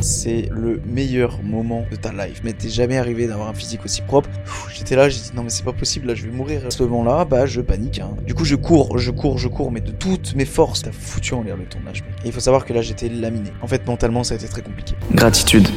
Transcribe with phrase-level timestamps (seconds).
[0.00, 2.40] c'est le meilleur moment de ta life.
[2.44, 4.28] Mais t'es jamais arrivé d'avoir un physique aussi propre.
[4.72, 6.66] J'étais là, j'ai dit non mais c'est pas possible, là je vais mourir.
[6.66, 8.00] À ce moment-là, bah je panique.
[8.00, 8.10] Hein.
[8.26, 11.34] Du coup je cours, je cours, je cours, mais de toutes mes forces, t'as foutu
[11.34, 12.04] en l'air le tournage.
[12.24, 13.50] Et il faut savoir que là j'étais laminé.
[13.62, 14.94] En fait mentalement ça a été très compliqué.
[15.12, 15.68] Gratitude.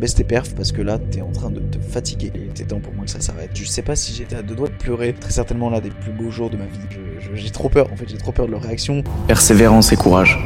[0.00, 2.30] Baisse tes perfs parce que là t'es en train de te fatiguer.
[2.34, 3.50] Il était temps pour moi que ça s'arrête.
[3.54, 5.14] Je sais pas si j'étais à deux doigts de pleurer.
[5.14, 6.78] Très certainement l'un des plus beaux jours de ma vie.
[7.34, 9.02] J'ai trop peur en fait, j'ai trop peur de leur réaction.
[9.26, 10.38] Persévérance et courage.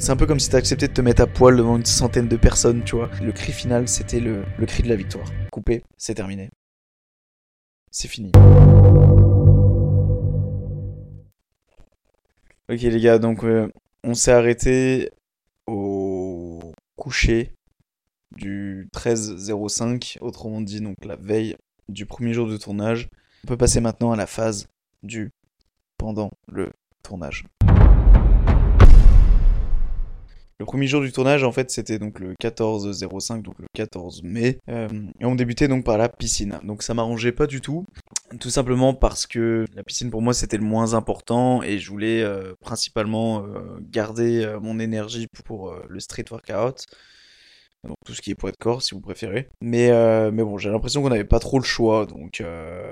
[0.00, 2.28] C'est un peu comme si t'as accepté de te mettre à poil devant une centaine
[2.28, 3.10] de personnes, tu vois.
[3.20, 5.26] Le cri final, c'était le, cri de la victoire.
[5.50, 6.50] Coupé, c'est terminé.
[7.90, 8.30] C'est fini.
[12.70, 13.68] Ok les gars, donc euh,
[14.04, 15.10] on s'est arrêté
[15.66, 17.52] au coucher
[18.36, 21.56] du 13-05, autrement dit donc la veille
[21.88, 23.08] du premier jour de tournage.
[23.44, 24.68] On peut passer maintenant à la phase
[25.02, 25.30] du
[25.96, 26.70] pendant le
[27.02, 27.46] tournage.
[30.60, 34.58] Le premier jour du tournage, en fait, c'était donc le 14-05, donc le 14 mai.
[34.68, 34.88] Euh,
[35.20, 36.58] et on débutait donc par la piscine.
[36.64, 37.86] Donc ça m'arrangeait pas du tout.
[38.40, 42.22] Tout simplement parce que la piscine pour moi c'était le moins important et je voulais
[42.22, 46.86] euh, principalement euh, garder mon énergie pour le street workout
[47.84, 49.48] donc tout ce qui est poids de corps si vous préférez.
[49.60, 52.90] Mais, euh, bon, j'ai l'impression qu'on n'avait pas trop le choix, donc, euh,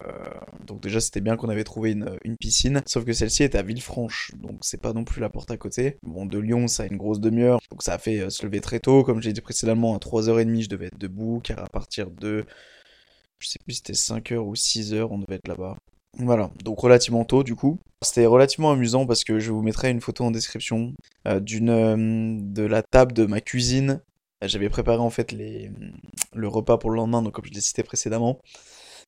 [0.80, 4.32] déjà c'était bien qu'on avait trouvé une, une, piscine, sauf que celle-ci est à Villefranche,
[4.36, 5.98] donc c'est pas non plus la porte à côté.
[6.02, 8.60] Bon, de Lyon ça a une grosse demi-heure, donc ça a fait euh, se lever
[8.60, 12.10] très tôt, comme j'ai dit précédemment, à 3h30 je devais être debout, car à partir
[12.10, 12.44] de,
[13.38, 15.76] je sais plus si c'était 5h ou 6h on devait être là-bas.
[16.18, 17.78] Voilà, donc relativement tôt du coup.
[18.02, 20.94] C'était relativement amusant parce que je vous mettrai une photo en description
[21.40, 24.00] d'une de la table de ma cuisine
[24.42, 28.40] j'avais préparé en fait le repas pour le lendemain, donc comme je l'ai cité précédemment.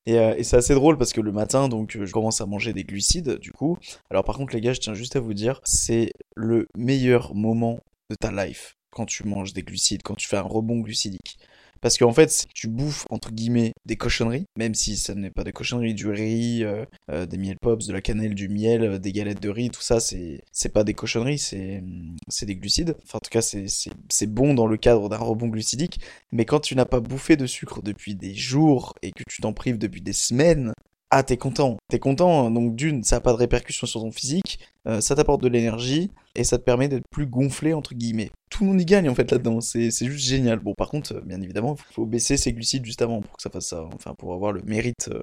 [0.07, 2.73] Et, euh, et c'est assez drôle parce que le matin, donc, je commence à manger
[2.73, 3.79] des glucides, du coup.
[4.11, 7.81] Alors par contre, les gars, je tiens juste à vous dire, c'est le meilleur moment
[8.11, 11.39] de ta life quand tu manges des glucides, quand tu fais un rebond glucidique.
[11.81, 15.53] Parce qu'en fait, tu bouffes, entre guillemets, des cochonneries, même si ça n'est pas des
[15.53, 19.13] cochonneries, du riz, euh, euh, des miel pops, de la cannelle, du miel, euh, des
[19.13, 21.83] galettes de riz, tout ça, c'est, c'est pas des cochonneries, c'est,
[22.29, 22.97] c'est des glucides.
[23.05, 23.67] Enfin, en tout cas, c'est,
[24.09, 26.01] c'est bon dans le cadre d'un rebond glucidique.
[26.33, 29.53] Mais quand tu n'as pas bouffé de sucre depuis des jours et que tu t'en
[29.53, 30.73] prives depuis des semaines,
[31.11, 31.79] ah, t'es content.
[31.89, 35.43] T'es content, donc d'une, ça n'a pas de répercussion sur ton physique, euh, ça t'apporte
[35.43, 38.31] de l'énergie, et ça te permet d'être plus gonflé, entre guillemets.
[38.51, 39.61] Tout le monde y gagne, en fait, là-dedans.
[39.61, 40.59] C'est juste génial.
[40.59, 43.51] Bon, par contre, bien évidemment, il faut baisser ses glucides juste avant pour que ça
[43.51, 43.85] fasse ça.
[43.95, 45.23] Enfin, pour avoir le mérite euh,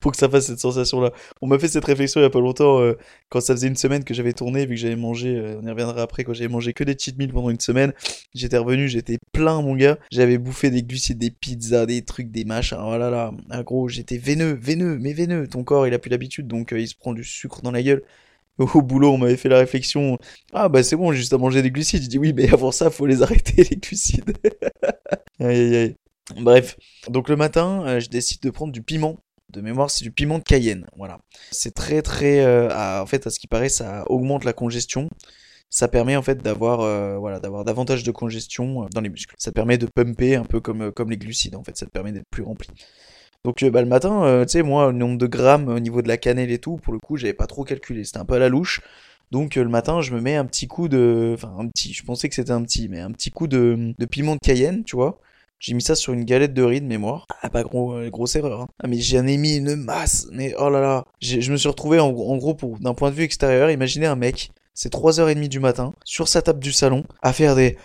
[0.00, 1.12] pour que ça fasse cette sensation-là.
[1.40, 2.94] On m'a fait cette réflexion il y a pas longtemps, euh,
[3.28, 5.70] quand ça faisait une semaine que j'avais tourné, vu que j'avais mangé, euh, on y
[5.70, 7.92] reviendra après, quand j'avais mangé que des cheat meals pendant une semaine,
[8.34, 12.44] j'étais revenu, j'étais plein mon gars, j'avais bouffé des glucides, des pizzas, des trucs, des
[12.44, 15.98] machins, oh là là, ah, gros, j'étais veineux, veineux, mais veineux, ton corps il a
[15.98, 18.02] plus l'habitude, donc euh, il se prend du sucre dans la gueule.
[18.58, 20.18] Au boulot, on m'avait fait la réflexion.
[20.52, 22.02] Ah bah c'est bon, juste à manger des glucides.
[22.02, 24.34] Je dis oui, mais avant ça, faut les arrêter les glucides.
[25.40, 25.96] aïe aïe aïe.
[26.36, 26.76] Bref,
[27.08, 29.18] donc le matin, je décide de prendre du piment
[29.52, 30.86] de mémoire, c'est du piment de Cayenne.
[30.96, 31.20] Voilà.
[31.50, 35.08] C'est très très, euh, en fait, à ce qui paraît, ça augmente la congestion.
[35.70, 39.34] Ça permet en fait d'avoir, euh, voilà, d'avoir davantage de congestion euh, dans les muscles.
[39.38, 41.56] Ça permet de pumper un peu comme comme les glucides.
[41.56, 42.68] En fait, ça te permet d'être plus rempli.
[43.44, 46.16] Donc bah, le matin, tu sais, moi, le nombre de grammes au niveau de la
[46.16, 48.04] cannelle et tout, pour le coup, j'avais pas trop calculé.
[48.04, 48.80] C'était un peu à la louche.
[49.32, 52.28] Donc le matin, je me mets un petit coup de, enfin un petit, je pensais
[52.28, 55.20] que c'était un petit, mais un petit coup de, de piment de Cayenne, tu vois
[55.62, 57.24] j'ai mis ça sur une galette de riz de mémoire.
[57.40, 58.62] Ah, pas gros, euh, grosse erreur.
[58.62, 58.68] Hein.
[58.82, 60.26] Ah, mais j'en ai mis une masse.
[60.32, 61.04] Mais oh là là.
[61.20, 64.50] Je me suis retrouvé en, gros, pour d'un point de vue extérieur, imaginez un mec,
[64.74, 67.78] c'est 3h30 du matin, sur sa table du salon, à faire des...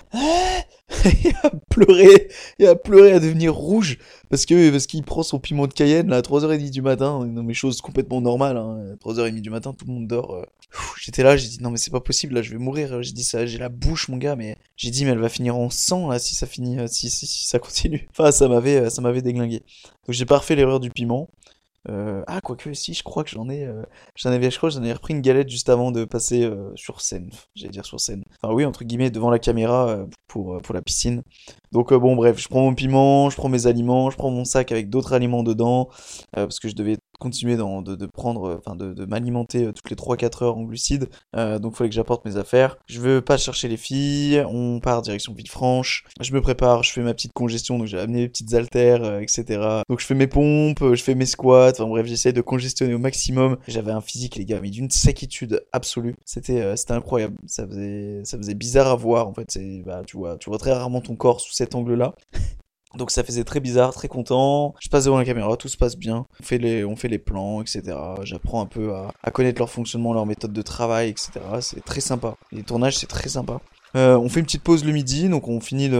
[1.25, 3.97] et à pleurer, et à pleurer, à devenir rouge,
[4.29, 7.43] parce que parce qu'il prend son piment de Cayenne là, à 3h30 du matin, non
[7.43, 10.35] mais chose complètement normale, hein, 3h30 du matin, tout le monde dort.
[10.35, 10.43] Euh.
[11.01, 13.23] J'étais là, j'ai dit non mais c'est pas possible, là je vais mourir, j'ai dit
[13.23, 16.09] ça, j'ai la bouche mon gars, mais j'ai dit mais elle va finir en sang
[16.09, 18.07] là si ça finit, euh, si, si, si ça continue.
[18.11, 19.63] Enfin ça m'avait, euh, ça m'avait déglingué.
[20.05, 21.29] Donc j'ai pas refait l'erreur du piment,
[21.89, 23.65] euh, ah, quoique, si, je crois que j'en ai.
[23.65, 23.83] Euh,
[24.15, 27.29] j'en avais, je j'en repris une galette juste avant de passer euh, sur scène.
[27.55, 28.23] J'allais dire sur scène.
[28.41, 31.21] Enfin, oui, entre guillemets, devant la caméra pour, pour la piscine.
[31.71, 34.71] Donc, bon, bref, je prends mon piment, je prends mes aliments, je prends mon sac
[34.71, 35.89] avec d'autres aliments dedans.
[36.33, 39.89] parce que je devais continuer dans, de, de prendre, enfin de, de m'alimenter euh, toutes
[39.89, 41.09] les 3-4 heures en glucides.
[41.35, 42.77] Euh, donc il fallait que j'apporte mes affaires.
[42.87, 46.03] Je veux pas chercher les filles, on part direction Villefranche.
[46.21, 49.19] Je me prépare, je fais ma petite congestion, donc j'ai amené mes petites haltères, euh,
[49.19, 49.83] etc.
[49.89, 52.99] Donc je fais mes pompes, je fais mes squats, enfin bref, j'essaie de congestionner au
[52.99, 53.57] maximum.
[53.67, 56.15] J'avais un physique, les gars, mais d'une séquitude absolue.
[56.25, 57.35] C'était c'était incroyable.
[57.45, 59.57] Ça faisait, ça faisait bizarre à voir, en fait.
[59.85, 62.13] Bah, tu vois, tu vois très rarement ton corps sous cet angle-là.
[62.95, 64.73] Donc ça faisait très bizarre, très content.
[64.79, 66.25] Je passe devant la caméra, tout se passe bien.
[66.39, 67.81] On fait les, plans, etc.
[68.23, 71.31] J'apprends un peu à, à, connaître leur fonctionnement, leur méthode de travail, etc.
[71.61, 72.35] C'est très sympa.
[72.51, 73.59] Les tournages, c'est très sympa.
[73.97, 75.93] Euh, on fait une petite pause le midi, donc on finit de,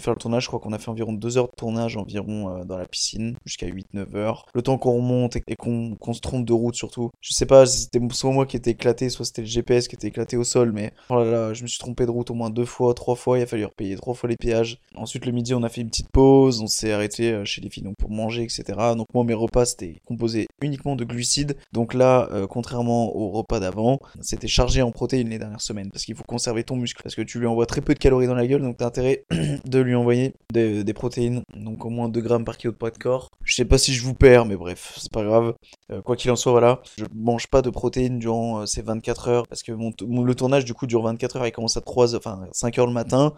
[0.00, 0.42] faire le tournage.
[0.42, 3.36] Je crois qu'on a fait environ 2 heures de tournage environ euh, dans la piscine,
[3.44, 4.46] jusqu'à 8-9 heures.
[4.54, 7.10] Le temps qu'on remonte et, qu'on se trompe de route surtout.
[7.20, 10.08] Je sais pas, c'était soit moi qui était éclaté, soit c'était le GPS qui était
[10.08, 12.50] éclaté au sol, mais oh là là, je me suis trompé de route au moins
[12.50, 13.38] deux fois, trois fois.
[13.38, 14.80] Il a fallu repayer trois fois les péages.
[14.96, 17.70] Ensuite le midi, on a fait une petite pause, on s'est arrêté euh, chez les
[17.70, 18.64] filles pour manger, etc.
[18.96, 21.56] Donc moi mes repas c'était composé uniquement de glucides.
[21.72, 26.16] Donc là, contrairement au repas d'avant, c'était chargé en protéines les dernières semaines parce qu'il
[26.16, 28.46] faut conserver ton muscle parce que tu lui envoies très peu de calories dans la
[28.46, 29.24] gueule donc t'as intérêt
[29.64, 32.98] de lui envoyer des, protéines donc au moins 2 grammes par kilo de poids de
[32.98, 35.54] corps je sais pas si je vous perds mais bref c'est pas grave
[35.90, 39.28] euh, quoi qu'il en soit voilà je mange pas de protéines durant euh, ces 24
[39.28, 42.14] heures parce que mon, le tournage du coup dure 24 heures il commence à 3
[42.16, 43.34] enfin 5 heures le matin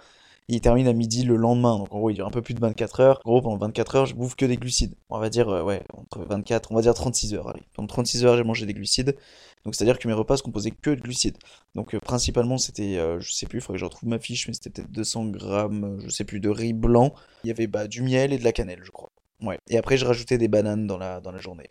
[0.48, 1.78] il termine à midi le lendemain.
[1.78, 3.20] Donc en gros, il dure un peu plus de 24 heures.
[3.24, 4.94] Gros, pendant 24 heures, je bouffe que des glucides.
[5.10, 7.48] On va dire, euh, ouais, entre 24, on va dire 36 heures.
[7.48, 7.62] Allez.
[7.74, 9.16] Pendant 36 heures, j'ai mangé des glucides.
[9.66, 11.38] Donc c'est-à-dire que mes repas se composaient que de glucides.
[11.74, 14.46] Donc euh, principalement, c'était, euh, je sais plus, il faudrait que je retrouve ma fiche,
[14.46, 17.12] mais c'était peut-être 200 grammes, je sais plus, de riz blanc.
[17.42, 19.10] Il y avait bah, du miel et de la cannelle, je crois.
[19.42, 19.58] Ouais.
[19.68, 21.70] Et après, je rajoutais des bananes dans la journée.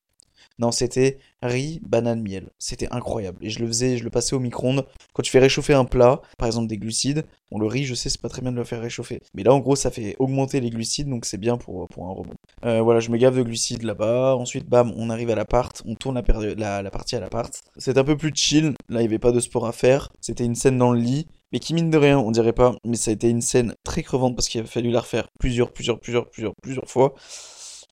[0.57, 2.49] Non, c'était riz, banane, miel.
[2.59, 3.37] C'était incroyable.
[3.41, 4.85] Et je le faisais, je le passais au micro-ondes.
[5.13, 8.09] Quand tu fais réchauffer un plat, par exemple des glucides, bon, le riz, je sais,
[8.09, 9.21] c'est pas très bien de le faire réchauffer.
[9.33, 12.33] Mais là, en gros, ça fait augmenter les glucides, donc c'est bien pour, un rebond.
[12.65, 14.35] Euh, voilà, je me gave de glucides là-bas.
[14.35, 15.81] Ensuite, bam, on arrive à l'appart.
[15.85, 17.53] On tourne la partie à l'appart.
[17.77, 18.73] C'est un peu plus chill.
[18.89, 20.09] Là, il n'y avait pas de sport à faire.
[20.21, 21.27] C'était une scène dans le lit.
[21.51, 24.03] Mais qui mine de rien, on dirait pas, mais ça a été une scène très
[24.03, 27.13] crevante parce qu'il a fallu la refaire plusieurs, plusieurs, plusieurs, plusieurs, plusieurs fois.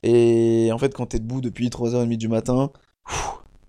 [0.04, 2.72] Et en fait, quand t'es debout depuis 3h30 du matin,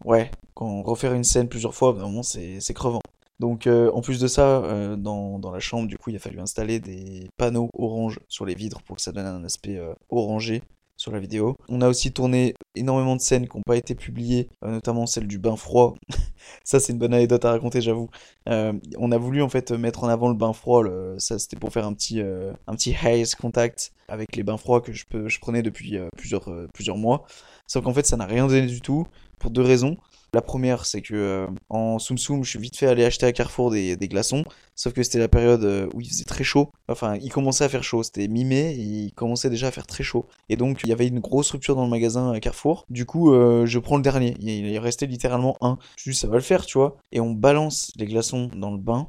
[0.04, 3.00] ouais, quand refaire une scène plusieurs fois, vraiment, c'est crevant.
[3.40, 6.38] Donc, euh, en plus de ça, euh, dans, la chambre, du coup, il a fallu
[6.40, 10.62] installer des panneaux orange sur les vitres pour que ça donne un aspect euh, orangé
[11.04, 11.54] sur la vidéo.
[11.68, 15.26] On a aussi tourné énormément de scènes qui n'ont pas été publiées, euh, notamment celle
[15.26, 15.96] du bain froid.
[16.64, 18.08] ça, c'est une bonne anecdote à raconter, j'avoue.
[18.48, 20.82] Euh, on a voulu en fait mettre en avant le bain froid.
[21.18, 24.80] Ça, c'était pour faire un petit, euh, un petit haze contact avec les bains froids
[24.80, 27.26] que je, peux, je prenais depuis plusieurs, plusieurs mois.
[27.66, 29.06] Sauf qu'en fait, ça n'a rien donné du tout
[29.38, 29.98] pour deux raisons.
[30.34, 33.30] La première, c'est que euh, en Soum Soum, je suis vite fait aller acheter à
[33.30, 34.44] Carrefour des, glaçons.
[34.74, 36.72] Sauf que c'était la période euh, où il faisait très chaud.
[36.88, 38.02] Enfin, il commençait à faire chaud.
[38.02, 40.26] C'était mi-mai il commençait déjà à faire très chaud.
[40.48, 42.84] Et donc, il y avait une grosse rupture dans le magasin à Carrefour.
[42.90, 44.34] Du coup, euh, je prends le dernier.
[44.40, 45.78] Il est resté littéralement un.
[45.96, 46.96] Je dis, ça va le faire, tu vois.
[47.12, 49.06] Et on balance les glaçons dans le bain.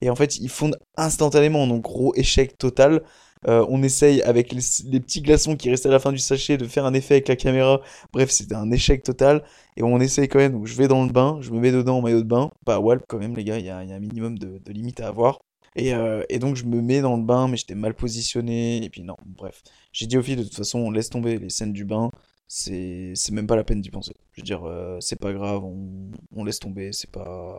[0.02, 1.66] Et en fait, ils fondent instantanément.
[1.66, 3.02] Donc, gros échec total.
[3.48, 6.66] Euh, on essaye avec les, petits glaçons qui restaient à la fin du sachet de
[6.66, 7.80] faire un effet avec la caméra.
[8.12, 9.44] Bref, c'était un échec total.
[9.76, 10.66] Et on essaye quand même.
[10.66, 12.50] Je vais dans le bain, je me mets dedans en maillot de bain.
[12.64, 15.00] Pas à Walp quand même, les gars, il y, a un minimum de, de limite
[15.00, 15.38] à avoir.
[15.76, 18.82] Et, euh, et, donc je me mets dans le bain, mais j'étais mal positionné.
[18.84, 19.62] Et puis non, bref.
[19.92, 22.10] J'ai dit aux filles, de toute façon, on laisse tomber les scènes du bain.
[22.48, 24.14] C'est même pas la peine d'y penser.
[24.32, 27.58] Je veux dire, euh, c'est pas grave, on, on laisse tomber, c'est pas,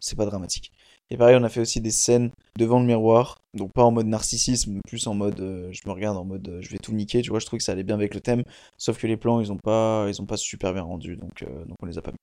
[0.00, 0.72] c'est pas dramatique.
[1.10, 4.06] Et pareil, on a fait aussi des scènes devant le miroir, donc pas en mode
[4.06, 7.20] narcissisme, plus en mode euh, je me regarde en mode euh, je vais tout niquer,
[7.20, 8.42] tu vois, je trouve que ça allait bien avec le thème,
[8.78, 11.64] sauf que les plans ils ont pas, ils ont pas super bien rendu, donc, euh,
[11.66, 12.18] donc on les a pas mis.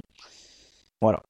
[1.01, 1.21] Voilà.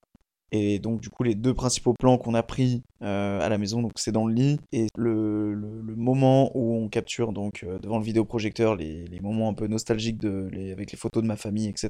[0.51, 3.81] Et donc du coup les deux principaux plans qu'on a pris euh, à la maison,
[3.81, 8.03] donc c'est dans le lit et le, le, moment où on capture donc devant le
[8.03, 11.67] vidéoprojecteur les, les, moments un peu nostalgiques de, les, avec les photos de ma famille,
[11.67, 11.89] etc.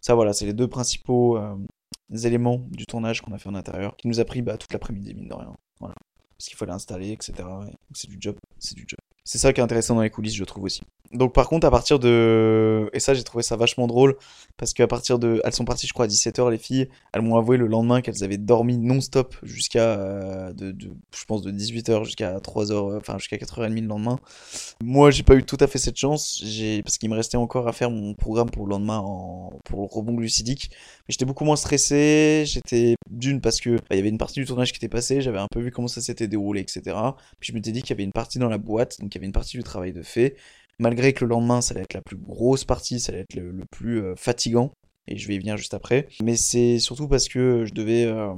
[0.00, 1.36] Ça voilà, c'est les deux principaux
[2.10, 5.14] éléments du tournage qu'on a fait en intérieur, qui nous a pris bah, toute l'après-midi,
[5.14, 5.54] mine de rien.
[5.80, 5.94] Voilà.
[6.36, 7.48] Parce qu'il fallait installer, etc.
[7.94, 8.98] C'est du job, c'est du job.
[9.28, 10.80] C'est ça qui est intéressant dans les coulisses, je trouve aussi.
[11.12, 12.88] Donc par contre, à partir de...
[12.94, 14.16] Et ça, j'ai trouvé ça vachement drôle,
[14.56, 15.42] parce qu'à partir de...
[15.44, 16.88] Elles sont parties, je crois, à 17h, les filles.
[17.12, 19.98] Elles m'ont avoué le lendemain qu'elles avaient dormi non-stop jusqu'à...
[19.98, 20.74] Euh, de,
[21.14, 24.18] je pense de 18h jusqu'à 3h, enfin jusqu'à 4h30 le lendemain.
[24.82, 26.42] Moi, j'ai pas eu tout à fait cette chance,
[26.82, 29.52] parce qu'il me restait encore à faire mon programme pour le lendemain, en...
[29.66, 30.70] pour le rebond glucidique.
[30.72, 34.40] Mais j'étais beaucoup moins stressé, j'étais d'une parce que bah, il y avait une partie
[34.40, 36.96] du tournage qui était passée, j'avais un peu vu comment ça s'était déroulé, etc.
[37.40, 39.26] Puis je m'étais dit qu'il y avait une partie dans la boîte, donc y avait
[39.26, 40.36] une partie du travail de fait.
[40.78, 43.64] Malgré que le lendemain, ça allait être la plus grosse partie, ça allait être le,
[43.70, 44.72] plus euh, fatigant,
[45.08, 46.08] et je vais y venir juste après.
[46.22, 48.32] Mais c'est surtout parce que je devais, euh,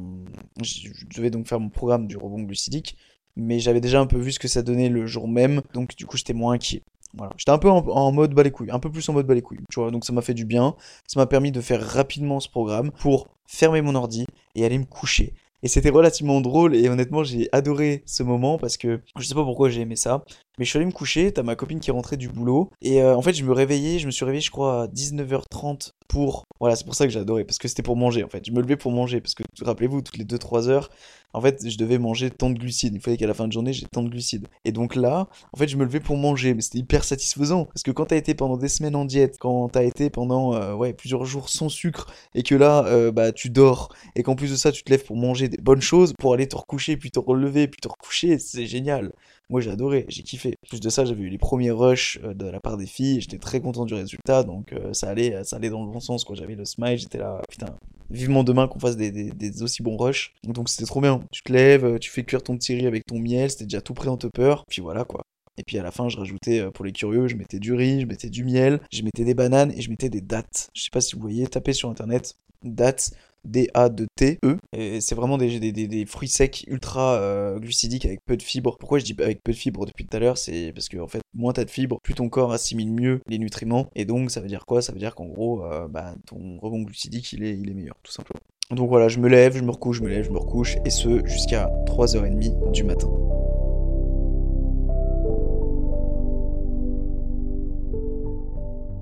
[0.62, 2.96] je devais donc faire mon programme du rebond glucidique,
[3.36, 6.06] mais j'avais déjà un peu vu ce que ça donnait le jour même, donc du
[6.06, 6.82] coup j'étais moins inquiet.
[7.14, 7.32] Voilà.
[7.36, 9.42] J'étais un peu en, mode bas les couilles, un peu plus en mode bas les
[9.42, 9.90] couilles, tu vois.
[9.90, 10.76] Donc ça m'a fait du bien.
[11.06, 14.84] Ça m'a permis de faire rapidement ce programme pour fermer mon ordi et aller me
[14.84, 15.34] coucher.
[15.62, 19.44] Et c'était relativement drôle et honnêtement j'ai adoré ce moment parce que je sais pas
[19.44, 20.24] pourquoi j'ai aimé ça.
[20.60, 23.16] Mais je suis allé me coucher, t'as ma copine qui rentrée du boulot et euh,
[23.16, 26.44] en fait je me réveillais, je me suis réveillé je crois à 19h30 pour...
[26.60, 28.44] Voilà c'est pour ça que adoré parce que c'était pour manger en fait.
[28.44, 30.90] Je me levais pour manger parce que rappelez-vous toutes les 2-3 heures
[31.32, 32.94] en fait, je devais manger tant de glucides.
[32.94, 34.48] Il fallait qu'à la fin de journée, j'ai tant de glucides.
[34.64, 37.66] Et donc là, en fait, je me levais pour manger, mais c'était hyper satisfaisant.
[37.66, 40.74] Parce que quand t'as été pendant des semaines en diète, quand t'as été pendant euh,
[40.74, 44.50] ouais, plusieurs jours sans sucre, et que là, euh, bah, tu dors, et qu'en plus
[44.50, 47.10] de ça, tu te lèves pour manger des bonnes choses, pour aller te recoucher, puis
[47.10, 49.12] te relever, puis te recoucher, c'est génial.
[49.50, 50.54] Moi j'ai adoré, j'ai kiffé.
[50.68, 53.38] plus de ça, j'avais eu les premiers rushs euh, de la part des filles, j'étais
[53.38, 56.24] très content du résultat, donc ça allait, ça allait dans le bon sens.
[56.24, 56.36] Quoi.
[56.36, 57.74] J'avais le smile, j'étais là, putain,
[58.10, 60.32] vivement demain qu'on fasse des, aussi bons rushs.
[60.44, 61.22] Donc c'était trop bien.
[61.32, 63.94] Tu te lèves, tu fais cuire ton petit riz avec ton miel, c'était déjà tout
[63.94, 65.22] prêt en tupper, puis voilà quoi.
[65.60, 68.00] Et puis à la fin, je rajoutais, euh, pour les curieux, je mettais du riz,
[68.00, 70.70] je mettais du miel, je mettais des bananes et je mettais des dattes.
[70.74, 73.10] Je sais pas si vous voyez, tapez sur internet, dattes,
[73.44, 74.58] D-A-D-T-E.
[75.00, 78.76] C'est vraiment des, des, fruits secs ultra euh, glucidiques avec peu de fibres.
[78.78, 80.38] Pourquoi je dis avec peu de fibres depuis tout à l'heure?
[80.38, 83.38] C'est parce que en fait, moins t'as de fibres, plus ton corps assimile mieux les
[83.38, 83.88] nutriments.
[83.94, 84.82] Et donc, ça veut dire quoi?
[84.82, 87.96] Ça veut dire qu'en gros, euh, bah, ton rebond glucidique, il est, il est meilleur,
[88.02, 88.40] tout simplement.
[88.70, 90.90] Donc voilà, je me lève, je me recouche, je me lève, je me recouche, et
[90.90, 93.10] ce jusqu'à 3h30 du matin.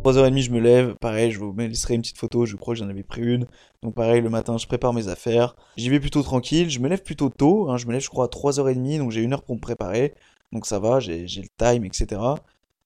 [0.04, 0.94] 3h30, je me lève.
[1.00, 2.46] Pareil, je vous laisserai une petite photo.
[2.46, 3.46] Je crois que j'en avais pris une.
[3.82, 5.56] Donc, pareil, le matin, je prépare mes affaires.
[5.76, 6.70] J'y vais plutôt tranquille.
[6.70, 7.70] Je me lève plutôt tôt.
[7.70, 7.76] Hein.
[7.76, 8.98] Je me lève, je crois, à 3h30.
[8.98, 10.14] Donc, j'ai une heure pour me préparer.
[10.52, 12.20] Donc, ça va, j'ai le time, etc.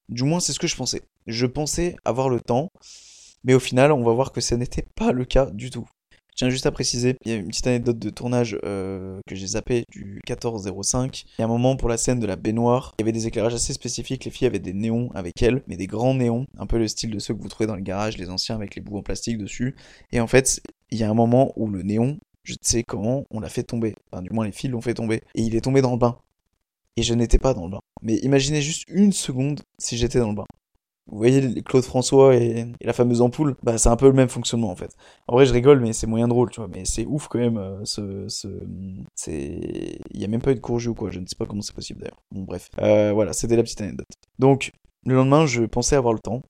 [0.09, 1.03] Du moins, c'est ce que je pensais.
[1.27, 2.71] Je pensais avoir le temps.
[3.45, 5.87] Mais au final, on va voir que ce n'était pas le cas du tout.
[6.33, 9.35] Je tiens juste à préciser, il y a une petite anecdote de tournage euh, que
[9.35, 11.25] j'ai zappé du 14-05.
[11.27, 13.27] Il y a un moment pour la scène de la baignoire, il y avait des
[13.27, 16.67] éclairages assez spécifiques, les filles avaient des néons avec elles, mais des grands néons, un
[16.67, 18.81] peu le style de ceux que vous trouvez dans le garage, les anciens avec les
[18.81, 19.77] bouts en plastique dessus.
[20.11, 23.27] Et en fait, il y a un moment où le néon, je ne sais comment,
[23.31, 23.95] on l'a fait tomber.
[24.11, 25.23] Enfin, du moins les filles l'ont fait tomber.
[25.35, 26.19] Et il est tombé dans le bain.
[26.97, 27.81] Et je n'étais pas dans le bain.
[28.01, 30.45] Mais imaginez juste une seconde si j'étais dans le bain.
[31.13, 34.71] Vous voyez Claude François et, la fameuse ampoule Bah c'est un peu le même fonctionnement
[34.71, 34.97] en fait.
[35.29, 36.71] En vrai je rigole mais c'est moyen drôle tu vois.
[36.73, 37.59] Mais c'est ouf quand même.
[37.59, 38.29] Euh,
[39.29, 41.11] il y a même pas eu de courge ou quoi.
[41.11, 42.23] Je ne sais pas comment c'est possible d'ailleurs.
[42.31, 42.71] Bon bref.
[42.81, 44.09] Euh, voilà c'était la petite anecdote.
[44.39, 44.73] Donc
[45.05, 46.43] le lendemain je pensais avoir le temps.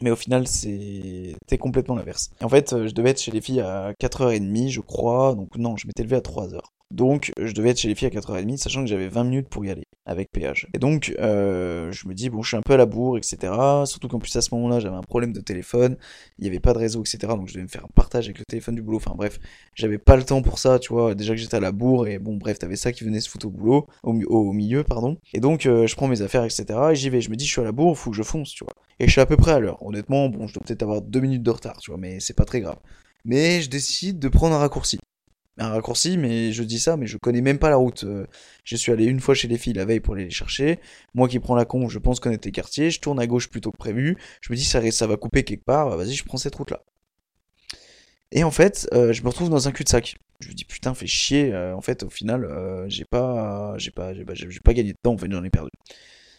[0.00, 2.30] Mais au final, c'était complètement l'inverse.
[2.40, 5.34] En fait, je devais être chez les filles à 4h30, je crois.
[5.34, 6.60] Donc non, je m'étais levé à 3h.
[6.90, 9.62] Donc, je devais être chez les filles à 4h30, sachant que j'avais 20 minutes pour
[9.62, 10.66] y aller, avec péage.
[10.72, 13.52] Et donc, euh, je me dis, bon, je suis un peu à la bourre, etc.
[13.84, 15.98] Surtout qu'en plus, à ce moment-là, j'avais un problème de téléphone,
[16.38, 17.18] il n'y avait pas de réseau, etc.
[17.36, 18.96] Donc, je devais me faire un partage avec le téléphone du boulot.
[18.96, 19.38] Enfin, bref,
[19.74, 21.14] j'avais pas le temps pour ça, tu vois.
[21.14, 23.46] Déjà que j'étais à la bourre, et bon, bref, t'avais ça qui venait se foutre
[23.46, 25.18] au boulot, au, milieu, pardon.
[25.34, 26.64] Et donc, euh, je prends mes affaires, etc.
[26.92, 27.20] Et j'y vais.
[27.20, 28.72] Je me dis, je suis à la bourre, faut que je fonce, tu vois.
[28.98, 29.84] Et je suis à peu près à l'heure.
[29.84, 32.46] Honnêtement, bon, je dois peut-être avoir deux minutes de retard, tu vois, mais c'est pas
[32.46, 32.78] très grave.
[33.26, 34.98] Mais je décide de prendre un raccourci
[35.58, 38.04] un raccourci, mais je dis ça, mais je connais même pas la route.
[38.04, 38.26] Euh,
[38.64, 40.78] je suis allé une fois chez les filles la veille pour aller les chercher.
[41.14, 42.90] Moi qui prends la con, je pense connaître les quartiers.
[42.90, 44.16] Je tourne à gauche plutôt que prévu.
[44.40, 45.90] Je me dis ça, va couper quelque part.
[45.90, 46.82] Bah, vas-y, je prends cette route là.
[48.30, 50.16] Et en fait, euh, je me retrouve dans un cul-de-sac.
[50.40, 51.52] Je me dis putain, fais chier.
[51.52, 52.46] Euh, en fait, au final,
[52.88, 54.34] j'ai pas, j'ai pas, j'ai pas,
[54.64, 55.14] pas, gagné de temps.
[55.14, 55.70] En fait, j'en ai perdu.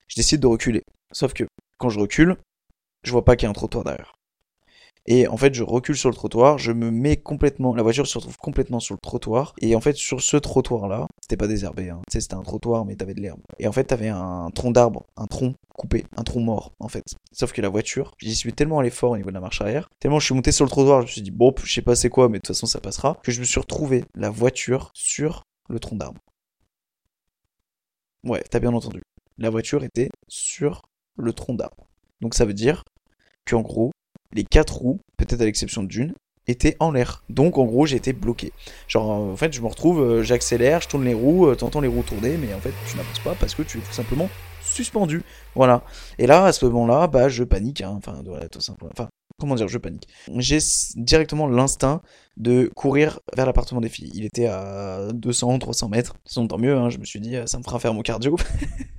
[0.07, 0.83] Je décide de reculer.
[1.11, 1.43] Sauf que
[1.77, 2.35] quand je recule,
[3.03, 4.13] je vois pas qu'il y a un trottoir derrière.
[5.05, 8.17] Et en fait, je recule sur le trottoir, je me mets complètement, la voiture se
[8.17, 9.53] retrouve complètement sur le trottoir.
[9.61, 12.01] Et en fait, sur ce trottoir-là, c'était pas désherbé, hein.
[12.09, 13.39] tu sais, c'était un trottoir, mais t'avais de l'herbe.
[13.57, 17.03] Et en fait, t'avais un tronc d'arbre, un tronc coupé, un tronc mort, en fait.
[17.31, 19.89] Sauf que la voiture, j'y suis tellement allé fort au niveau de la marche arrière,
[19.99, 21.95] tellement je suis monté sur le trottoir, je me suis dit, bon, je sais pas
[21.95, 24.91] c'est quoi, mais de toute façon, ça passera, que je me suis retrouvé la voiture
[24.93, 26.19] sur le tronc d'arbre.
[28.23, 29.01] Ouais, t'as bien entendu.
[29.37, 30.81] La voiture était sur
[31.15, 31.87] le tronc d'arbre.
[32.21, 32.83] Donc ça veut dire
[33.45, 33.91] qu'en gros,
[34.33, 36.13] les quatre roues, peut-être à l'exception d'une,
[36.47, 37.23] étaient en l'air.
[37.29, 38.51] Donc en gros, été bloqué.
[38.87, 41.87] Genre en fait, je me retrouve, euh, j'accélère, je tourne les roues, euh, t'entends les
[41.87, 44.29] roues tourner, mais en fait, tu n'avances pas parce que tu es tout simplement
[44.61, 45.23] suspendu.
[45.55, 45.83] Voilà.
[46.17, 47.81] Et là, à ce moment-là, bah, je panique.
[47.81, 47.93] Hein.
[47.97, 48.21] Enfin,
[48.51, 48.91] tout simplement.
[49.39, 50.07] Comment dire, je panique.
[50.35, 50.59] J'ai
[50.95, 52.01] directement l'instinct
[52.35, 54.11] de courir vers l'appartement des filles.
[54.13, 56.15] Il était à 200, 300 mètres.
[56.33, 56.89] Tant mieux, hein.
[56.89, 58.35] je me suis dit, ça me fera faire mon cardio.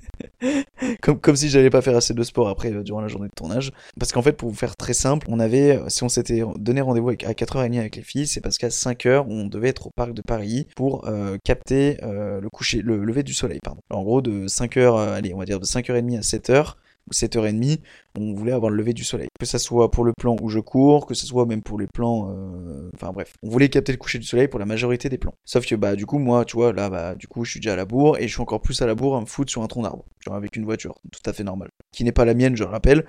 [1.02, 3.34] comme, comme si j'allais pas faire assez de sport après euh, durant la journée de
[3.34, 3.72] tournage.
[3.98, 6.80] Parce qu'en fait, pour vous faire très simple, on avait, euh, si on s'était donné
[6.80, 10.12] rendez-vous à 4h30 avec les filles, c'est parce qu'à 5h, on devait être au parc
[10.12, 13.80] de Paris pour euh, capter le coucher, le lever du soleil, pardon.
[13.90, 16.74] en gros, de 5h, allez, on va dire de 5h30 à 7h,
[17.12, 17.78] 7h30,
[18.18, 19.28] on voulait avoir le lever du soleil.
[19.38, 21.86] Que ça soit pour le plan où je cours, que ce soit même pour les
[21.86, 22.30] plans...
[22.30, 25.34] euh, Enfin bref, on voulait capter le coucher du soleil pour la majorité des plans.
[25.44, 27.72] Sauf que bah du coup, moi, tu vois, là, bah du coup, je suis déjà
[27.74, 29.62] à la bourre, et je suis encore plus à la bourre à me foutre sur
[29.62, 30.04] un tronc d'arbre.
[30.24, 31.68] Genre avec une voiture, tout à fait normal.
[31.92, 33.04] Qui n'est pas la mienne, je le rappelle,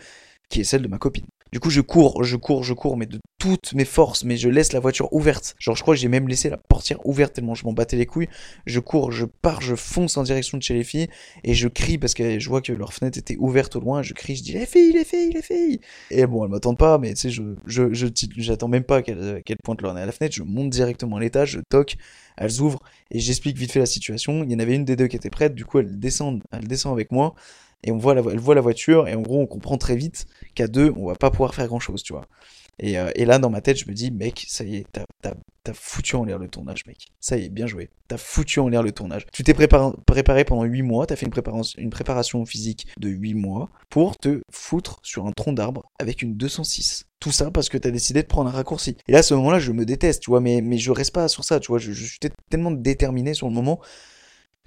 [0.49, 1.25] qui est celle de ma copine.
[1.53, 4.47] Du coup, je cours, je cours, je cours, mais de toutes mes forces, mais je
[4.47, 5.53] laisse la voiture ouverte.
[5.59, 8.05] Genre, je crois que j'ai même laissé la portière ouverte tellement je m'en battais les
[8.05, 8.29] couilles.
[8.65, 11.09] Je cours, je pars, je fonce en direction de chez les filles,
[11.43, 14.13] et je crie parce que je vois que leur fenêtre était ouverte au loin, je
[14.13, 15.81] crie, je dis les filles, les filles, les filles.
[16.09, 19.57] Et bon, elles m'attendent pas, mais tu sais, je, je, j'attends même pas qu'elles, qu'elles
[19.61, 21.97] pointent leur nez à la fenêtre, je monte directement à l'étage, je toque,
[22.37, 22.79] elles ouvrent,
[23.11, 24.45] et j'explique vite fait la situation.
[24.45, 26.65] Il y en avait une des deux qui était prête, du coup, elle descend, elle
[26.65, 27.35] descend avec moi
[27.83, 30.25] et on voit la, elle voit la voiture, et en gros, on comprend très vite
[30.55, 32.25] qu'à deux, on va pas pouvoir faire grand chose, tu vois.
[32.79, 35.05] Et, euh, et là, dans ma tête, je me dis, mec, ça y est, t'as,
[35.21, 37.07] t'as, t'as foutu en l'air le tournage, mec.
[37.19, 37.89] Ça y est, bien joué.
[38.07, 39.25] T'as foutu en l'air le tournage.
[39.31, 43.09] Tu t'es préparé, préparé pendant 8 mois, t'as fait une préparation, une préparation physique de
[43.09, 47.05] 8 mois pour te foutre sur un tronc d'arbre avec une 206.
[47.19, 48.97] Tout ça parce que t'as décidé de prendre un raccourci.
[49.07, 51.27] Et là, à ce moment-là, je me déteste, tu vois, mais, mais je reste pas
[51.27, 51.77] sur ça, tu vois.
[51.77, 52.19] Je, je suis
[52.49, 53.79] tellement déterminé sur le moment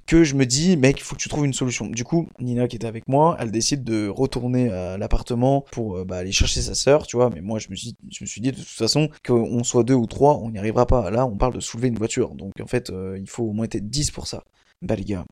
[0.06, 1.86] que je me dis, mec, il faut que tu trouves une solution.
[1.86, 6.04] Du coup, Nina qui était avec moi, elle décide de retourner à l'appartement pour euh,
[6.04, 7.30] bah, aller chercher sa sœur, tu vois.
[7.30, 9.94] Mais moi, je me suis, je me suis dit de toute façon qu'on soit deux
[9.94, 11.10] ou trois, on n'y arrivera pas.
[11.10, 13.64] Là, on parle de soulever une voiture, donc en fait, euh, il faut au moins
[13.64, 14.44] être 10 pour ça.
[14.82, 15.24] Bah les gars,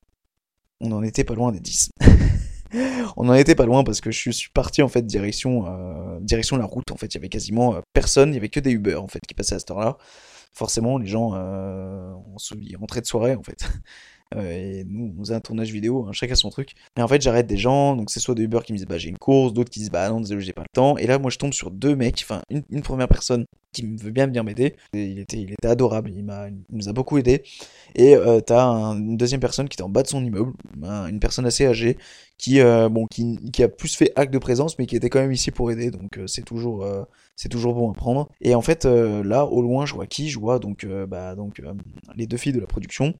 [0.81, 1.89] on en était pas loin des 10.
[3.17, 6.57] on en était pas loin parce que je suis parti en fait direction euh, direction
[6.57, 6.91] la route.
[6.91, 9.19] En fait, il y avait quasiment personne, il y avait que des Uber en fait
[9.27, 9.97] qui passaient à cette heure-là.
[10.53, 12.13] Forcément, les gens euh,
[12.61, 13.67] ils rentraient de soirée en fait.
[14.35, 16.73] Euh, et nous, on faisait un tournage vidéo, hein, chacun son truc.
[16.97, 18.97] Et en fait, j'arrête des gens, donc c'est soit des Uber qui me disent bah
[18.97, 20.97] j'ai une course, d'autres qui disent bah non, désolé, j'ai pas le temps.
[20.97, 24.11] Et là, moi, je tombe sur deux mecs, enfin, une, première personne qui me veut
[24.11, 24.75] bien venir m'aider.
[24.93, 27.43] Il était, il était adorable, il, m'a, nous a beaucoup aidé.
[27.95, 30.53] Et euh, t'as un, une deuxième personne qui était en bas de son immeuble,
[30.83, 31.97] un, une personne assez âgée,
[32.37, 35.19] qui, euh, bon, qui, qui, a plus fait acte de présence, mais qui était quand
[35.19, 36.85] même ici pour aider, donc c'est toujours,
[37.35, 38.29] c'est toujours bon à prendre.
[38.41, 40.29] Et en fait, là, au loin, je vois qui?
[40.29, 41.61] Je vois donc, bah, donc
[42.15, 43.13] les deux filles de la production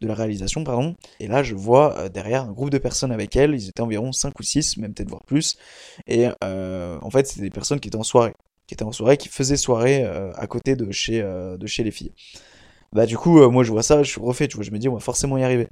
[0.00, 0.96] de la réalisation, pardon.
[1.20, 4.12] Et là, je vois euh, derrière un groupe de personnes avec elles, ils étaient environ
[4.12, 5.56] 5 ou 6, même peut-être voire plus.
[6.06, 8.34] Et euh, en fait, c'était des personnes qui étaient en soirée,
[8.66, 11.90] qui étaient en soirée, qui faisaient soirée euh, à côté de chez, de chez les
[11.90, 12.12] filles.
[12.92, 14.88] Bah du coup, moi je vois ça, je suis refait, tu vois, je me dis
[14.88, 15.68] on va forcément y arriver.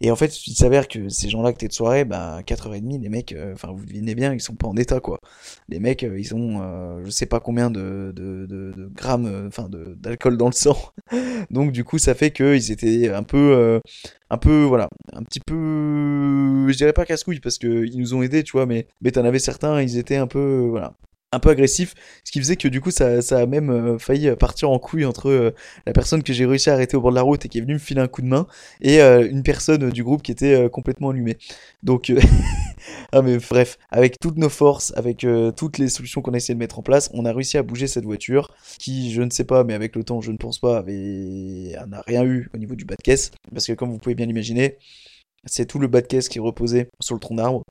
[0.00, 3.08] Et en fait, il s'avère que ces gens-là que t'es de soirée, bah 4h30, les
[3.08, 5.20] mecs, enfin vous devinez bien, ils sont pas en état quoi.
[5.68, 10.36] Les mecs, ils ont euh, je sais pas combien de, de, de, grammes, enfin d'alcool
[10.36, 10.76] dans le sang.
[11.50, 13.80] Donc du coup, ça fait qu'ils étaient un peu, euh,
[14.30, 15.54] un peu, voilà, un petit peu,
[16.68, 19.38] je dirais pas casse-couille parce qu'ils nous ont aidés, tu vois, mais, mais t'en avais
[19.38, 20.94] certains, ils étaient un peu, voilà,
[21.36, 21.94] un peu agressif,
[22.24, 25.28] ce qui faisait que du coup ça, a même euh, failli partir en couille entre
[25.28, 25.54] euh,
[25.86, 27.60] la personne que j'ai réussi à arrêter au bord de la route et qui est
[27.60, 28.46] venue me filer un coup de main
[28.80, 31.36] et euh, une personne du groupe qui était complètement allumée.
[31.82, 32.12] Donc,
[33.12, 36.58] ah mais bref, avec toutes nos forces, avec toutes les solutions qu'on a essayé de
[36.58, 39.64] mettre en place, on a réussi à bouger cette voiture qui, je ne sais pas,
[39.64, 42.84] mais avec le temps, je ne pense pas, avait n'a rien eu au niveau du
[42.84, 44.78] bas de caisse parce que comme vous pouvez bien l'imaginer,
[45.44, 47.62] c'est tout le bas de caisse qui reposait sur le tronc d'arbre.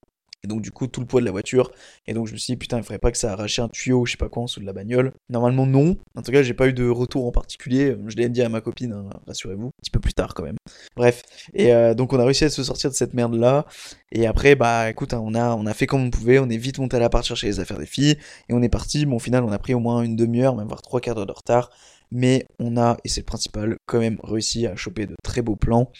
[0.45, 1.71] Et donc du coup tout le poids de la voiture.
[2.05, 4.05] Et donc je me suis dit putain il faudrait pas que ça arrache un tuyau,
[4.05, 5.11] je sais pas quoi en dessous de la bagnole.
[5.27, 5.97] Normalement non.
[6.15, 7.97] En tout cas j'ai pas eu de retour en particulier.
[8.05, 9.67] Je l'ai dit à ma copine, hein, rassurez-vous.
[9.67, 10.57] Un petit peu plus tard quand même.
[10.95, 11.23] Bref.
[11.55, 13.65] Et euh, donc on a réussi à se sortir de cette merde là.
[14.11, 16.37] Et après bah écoute hein, on a on a fait comme on pouvait.
[16.37, 18.17] On est vite monté à l'appart chercher les affaires des filles.
[18.47, 19.07] Et on est parti.
[19.07, 21.25] Bon au final on a pris au moins une demi-heure, même voire trois quarts d'heure
[21.25, 21.71] de retard.
[22.11, 25.55] Mais on a, et c'est le principal, quand même réussi à choper de très beaux
[25.55, 25.91] plans.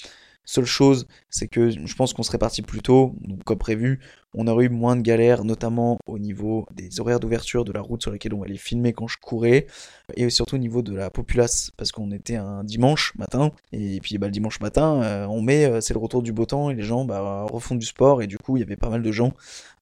[0.48, 4.00] Seule chose, c'est que je pense qu'on serait parti plus tôt, donc comme prévu,
[4.38, 8.02] on aurait eu moins de galères, notamment au niveau des horaires d'ouverture de la route
[8.02, 9.68] sur laquelle on allait filmer quand je courais,
[10.16, 14.18] et surtout au niveau de la populace, parce qu'on était un dimanche matin, et puis
[14.18, 16.76] bah, le dimanche matin, euh, on met, euh, c'est le retour du beau temps, et
[16.76, 19.12] les gens bah, refont du sport, et du coup il y avait pas mal de
[19.12, 19.34] gens,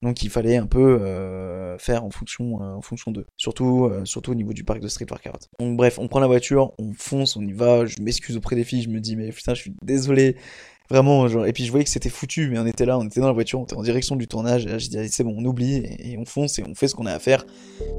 [0.01, 3.89] donc il fallait un peu euh, faire en fonction, en fonction d'eux, surtout,
[4.27, 5.49] au niveau du parc de Street Workout.
[5.59, 8.63] Donc bref, on prend la voiture, on fonce, on y va, je m'excuse auprès des
[8.63, 10.35] filles, je me dis mais putain je suis désolé,
[10.93, 13.25] Vraiment, et puis je voyais que c'était foutu, mais on était là, on était dans
[13.25, 15.43] la voiture, on était en direction du tournage, et là j'ai dit, c'est bon, on
[15.43, 17.47] oublie, et on fonce, et on fait ce qu'on a à faire,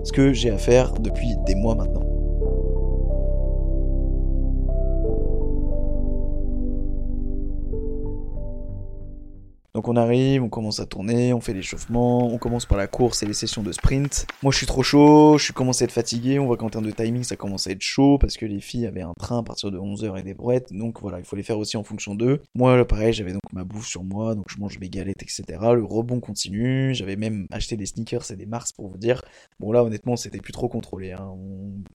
[0.04, 2.23] ce que j'ai à faire depuis des mois maintenant.
[9.74, 13.24] Donc on arrive, on commence à tourner, on fait l'échauffement, on commence par la course
[13.24, 14.24] et les sessions de sprint.
[14.44, 16.86] Moi je suis trop chaud, je suis commencé à être fatigué, on voit qu'en termes
[16.86, 19.42] de timing ça commence à être chaud parce que les filles avaient un train à
[19.42, 22.14] partir de 11h et des brouettes, donc voilà, il faut les faire aussi en fonction
[22.14, 22.40] d'eux.
[22.54, 25.42] Moi là, pareil, j'avais donc ma bouffe sur moi, donc je mange mes galettes, etc.
[25.74, 29.22] Le rebond continue, j'avais même acheté des sneakers et des Mars pour vous dire.
[29.58, 31.34] Bon là honnêtement c'était plus trop contrôlé, hein.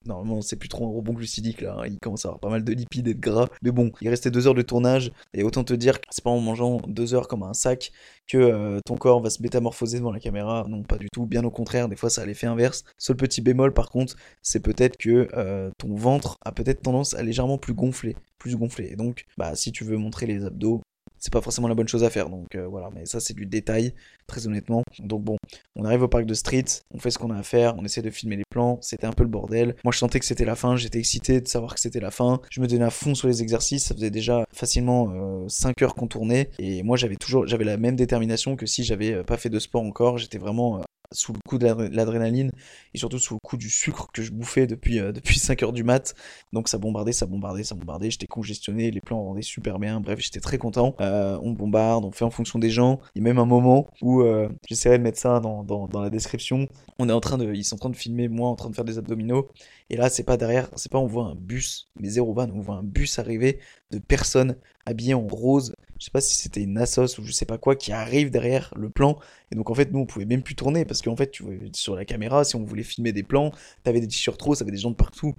[0.04, 1.86] normalement c'est plus trop un rebond glucidique là, hein.
[1.86, 3.48] il commence à avoir pas mal de lipides et de gras.
[3.62, 6.28] Mais bon, il restait deux heures de tournage et autant te dire que c'est pas
[6.28, 10.12] en mangeant deux heures comme un sac que euh, ton corps va se métamorphoser devant
[10.12, 10.64] la caméra.
[10.68, 11.26] Non, pas du tout.
[11.26, 12.84] Bien au contraire, des fois ça a l'effet inverse.
[12.98, 17.22] Seul petit bémol par contre, c'est peut-être que euh, ton ventre a peut-être tendance à
[17.22, 18.88] légèrement plus gonfler, plus gonfler.
[18.92, 20.80] Et donc, bah si tu veux montrer les abdos,
[21.20, 22.28] c'est pas forcément la bonne chose à faire.
[22.28, 23.94] Donc euh, voilà, mais ça c'est du détail,
[24.26, 24.82] très honnêtement.
[24.98, 25.36] Donc bon,
[25.76, 28.02] on arrive au parc de Street, on fait ce qu'on a à faire, on essaie
[28.02, 29.76] de filmer les plans, c'était un peu le bordel.
[29.84, 32.40] Moi je sentais que c'était la fin, j'étais excité de savoir que c'était la fin.
[32.50, 36.08] Je me donnais à fond sur les exercices, ça faisait déjà facilement 5 heures qu'on
[36.08, 36.50] tournait.
[36.58, 39.82] Et moi j'avais toujours, j'avais la même détermination que si j'avais pas fait de sport
[39.82, 40.80] encore, j'étais vraiment
[41.12, 42.50] sous le coup de l'adrénaline
[42.94, 45.72] et surtout sous le coup du sucre que je bouffais depuis, euh, depuis 5 heures
[45.72, 46.14] du mat.
[46.52, 48.10] Donc ça bombardait, ça bombardait, ça bombardait.
[48.10, 50.00] J'étais congestionné, les plans rendaient super bien.
[50.00, 50.94] Bref, j'étais très content.
[51.00, 53.00] Euh, on bombarde, on fait en fonction des gens.
[53.14, 56.00] Il y a même un moment où euh, j'essaierai de mettre ça dans, dans, dans,
[56.00, 56.68] la description.
[56.98, 58.74] On est en train de, ils sont en train de filmer moi en train de
[58.74, 59.48] faire des abdominaux.
[59.90, 62.60] Et là, c'est pas derrière, c'est pas on voit un bus, mais zéro van, on
[62.60, 63.58] voit un bus arriver
[63.90, 65.74] de personnes habillées en rose.
[65.98, 68.72] Je sais pas si c'était une Asos ou je sais pas quoi qui arrive derrière
[68.74, 69.18] le plan.
[69.52, 71.52] Et donc en fait, nous on pouvait même plus tourner parce qu'en fait, tu vois,
[71.72, 74.78] sur la caméra, si on voulait filmer des plans, t'avais des t-shirts roses, t'avais des
[74.78, 75.34] gens de partout.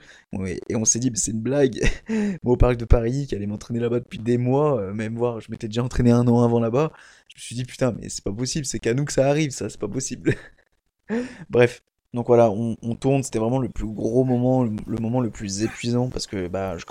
[0.69, 1.79] Et on s'est dit, c'est une blague.
[2.09, 5.39] Moi au parc de Paris, qui allait m'entraîner là-bas depuis des mois, euh, même voir,
[5.41, 6.91] je m'étais déjà entraîné un an avant là-bas.
[7.29, 9.51] Je me suis dit, putain, mais c'est pas possible, c'est qu'à nous que ça arrive,
[9.51, 10.35] ça, c'est pas possible.
[11.49, 11.81] Bref,
[12.13, 16.09] donc voilà, on, tourne, c'était vraiment le plus gros moment, le, moment le plus épuisant
[16.09, 16.85] parce que bah, je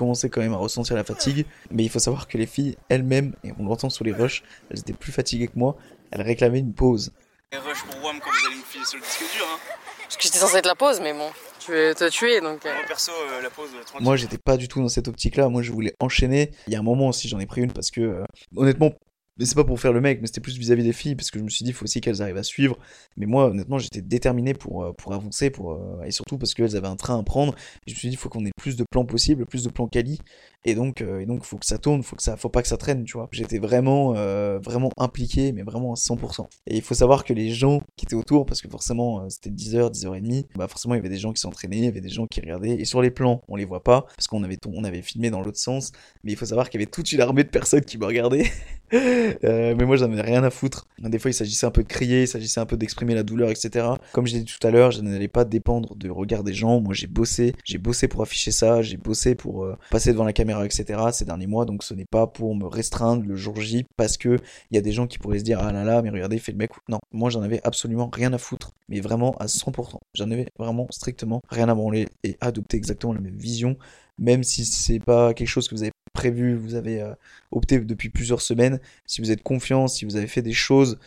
[0.00, 1.46] commençais quand même à ressentir la fatigue.
[1.70, 4.80] Mais il faut savoir que les filles elles-mêmes, et on l'entend sur les rushs, elles
[4.80, 5.76] étaient plus fatiguées que moi,
[6.10, 7.12] elles réclamaient une pause.
[7.52, 9.58] Les rushs pour WAM quand vous allez me filer sur le disque dur, hein
[10.02, 12.64] Parce que j'étais censé être la pause, mais bon, tu veux te tuer donc.
[12.64, 12.72] Euh...
[12.88, 14.04] perso, euh, la pause, euh, tranquille.
[14.04, 16.52] Moi j'étais pas du tout dans cette optique-là, moi je voulais enchaîner.
[16.66, 18.24] Il y a un moment aussi, j'en ai pris une parce que, euh,
[18.56, 18.92] honnêtement,
[19.40, 21.38] mais c'est pas pour faire le mec, mais c'était plus vis-à-vis des filles, parce que
[21.38, 22.78] je me suis dit, il faut aussi qu'elles arrivent à suivre.
[23.16, 26.88] Mais moi, honnêtement, j'étais déterminé pour, euh, avancer, pour, euh, et surtout parce qu'elles avaient
[26.88, 27.54] un train à prendre.
[27.86, 29.88] Je me suis dit, il faut qu'on ait plus de plans possibles, plus de plans
[29.88, 30.18] quali.
[30.64, 32.68] Et donc, euh, et donc, faut que ça tourne, faut que ça, faut pas que
[32.68, 33.28] ça traîne, tu vois.
[33.32, 34.12] J'étais vraiment,
[34.60, 36.46] vraiment impliqué, mais vraiment à 100%.
[36.66, 39.92] Et il faut savoir que les gens qui étaient autour, parce que forcément, c'était 10h,
[39.92, 42.26] 10h30, bah forcément, il y avait des gens qui s'entraînaient, il y avait des gens
[42.26, 42.74] qui regardaient.
[42.80, 45.40] Et sur les plans, on les voit pas, parce qu'on avait, on avait filmé dans
[45.40, 45.92] l'autre sens.
[46.24, 48.50] Mais il faut savoir qu'il y avait toute une armée de personnes qui me regardaient.
[48.92, 50.86] mais moi, j'en avais rien à foutre.
[50.98, 53.50] Des fois, il s'agissait un peu de crier, il s'agissait un peu d'exprimer la douleur,
[53.50, 53.86] etc.
[54.12, 56.80] Comme je l'ai dit tout à l'heure, je n'allais pas dépendre de regard des gens.
[56.80, 60.32] Moi, j'ai bossé, j'ai bossé pour afficher ça, j'ai bossé pour euh, passer devant la
[60.32, 61.00] caméra, etc.
[61.12, 61.64] ces derniers mois.
[61.64, 64.38] Donc, ce n'est pas pour me restreindre le jour J parce que
[64.70, 66.52] il y a des gens qui pourraient se dire ah là là, mais regardez, fait
[66.52, 66.70] le mec.
[66.88, 69.98] Non, moi, j'en avais absolument rien à foutre, mais vraiment à 100%.
[70.14, 73.76] J'en avais vraiment strictement rien à branler et adopter exactement la même vision
[74.20, 77.14] même si c'est pas quelque chose que vous avez prévu, vous avez euh,
[77.50, 80.98] opté depuis plusieurs semaines, si vous êtes confiant, si vous avez fait des choses,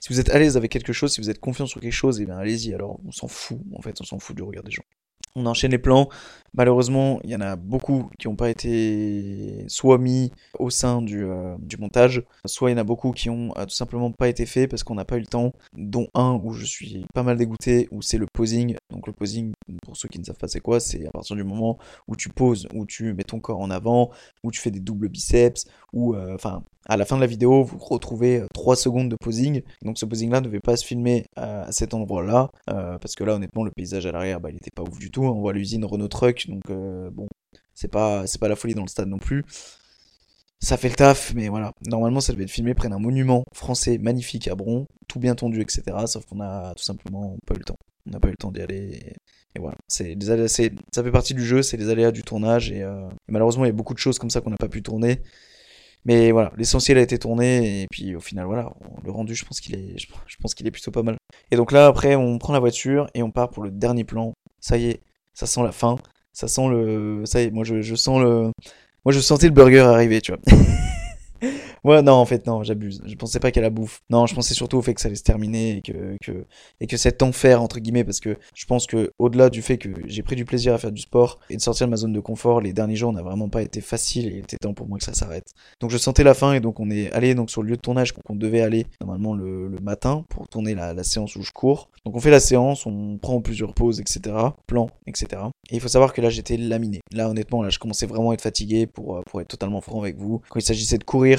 [0.00, 2.20] si vous êtes à l'aise avec quelque chose, si vous êtes confiant sur quelque chose,
[2.20, 4.70] eh bien allez-y, alors on s'en fout, en fait, on s'en fout du regard des
[4.70, 4.84] gens.
[5.36, 6.08] On enchaîne les plans.
[6.54, 11.24] Malheureusement, il y en a beaucoup qui n'ont pas été soit mis au sein du,
[11.24, 14.28] euh, du, montage, soit il y en a beaucoup qui ont euh, tout simplement pas
[14.28, 17.22] été faits parce qu'on n'a pas eu le temps, dont un où je suis pas
[17.22, 18.76] mal dégoûté, où c'est le posing.
[18.90, 19.52] Donc le posing,
[19.82, 21.78] pour ceux qui ne savent pas c'est quoi, c'est à partir du moment
[22.08, 24.10] où tu poses, où tu mets ton corps en avant,
[24.42, 27.62] où tu fais des doubles biceps, ou euh, enfin à la fin de la vidéo,
[27.62, 29.62] vous retrouvez 3 secondes de posing.
[29.82, 33.62] Donc ce posing-là ne devait pas se filmer à cet endroit-là, parce que là honnêtement
[33.62, 36.46] le paysage à l'arrière, bah, il était pas ouf du On voit l'usine Renault Truck,
[36.48, 37.28] donc euh, bon,
[37.74, 39.44] c'est pas, c'est pas la folie dans le stade non plus.
[40.62, 41.72] Ça fait le taf, mais voilà.
[41.86, 45.62] Normalement, ça devait être filmé près d'un monument français magnifique à Bron, tout bien tendu,
[45.62, 45.82] etc.
[46.06, 47.78] Sauf qu'on a tout simplement pas eu le temps.
[48.06, 49.14] On n'a pas eu le temps d'y aller.
[49.54, 49.76] Et, voilà.
[49.88, 52.70] Ça fait partie du jeu, c'est les aléas du tournage.
[52.72, 54.82] Euh, et, malheureusement, il y a beaucoup de choses comme ça qu'on n'a pas pu
[54.82, 55.22] tourner.
[56.04, 58.72] Mais voilà, l'essentiel a été tourné et puis au final voilà,
[59.04, 61.16] le rendu je pense qu'il est je pense qu'il est plutôt pas mal.
[61.50, 64.32] Et donc là après on prend la voiture et on part pour le dernier plan.
[64.60, 65.00] Ça y est,
[65.34, 65.96] ça sent la fin,
[66.32, 68.52] ça sent le, ça y est, moi je, je sens le,
[69.04, 70.40] moi je sentais le burger arriver, tu vois.
[71.84, 73.00] Ouais, non, en fait, non, j'abuse.
[73.06, 74.02] Je pensais pas qu'à la bouffe.
[74.10, 76.44] Non, je pensais surtout au fait que ça allait se terminer et que, que,
[76.80, 79.88] et que cet enfer, entre guillemets, parce que je pense que, au-delà du fait que
[80.06, 82.20] j'ai pris du plaisir à faire du sport et de sortir de ma zone de
[82.20, 84.98] confort, les derniers jours n'ont vraiment pas été faciles et il était temps pour moi
[84.98, 85.54] que ça s'arrête.
[85.80, 87.80] Donc je sentais la fin et donc on est allé donc sur le lieu de
[87.80, 91.88] tournage qu'on devait aller normalement le, matin pour tourner la, séance où je cours.
[92.04, 94.36] Donc on fait la séance, on prend plusieurs pauses, etc.
[94.66, 95.42] Plan, etc.
[95.70, 97.00] Et il faut savoir que là j'étais laminé.
[97.12, 100.18] Là honnêtement, là je commençais vraiment à être fatigué pour, pour être totalement franc avec
[100.18, 100.42] vous.
[100.50, 101.29] Quand il s'agissait de courir,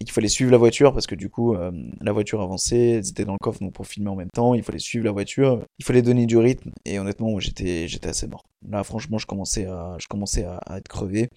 [0.00, 3.08] et qu'il fallait suivre la voiture parce que du coup euh, la voiture avançait, elles
[3.08, 5.62] étaient dans le coffre donc pour filmer en même temps, il fallait suivre la voiture,
[5.78, 8.44] il fallait donner du rythme et honnêtement moi j'étais j'étais assez mort.
[8.68, 11.28] Là franchement je commençais à je commençais à, être crevé.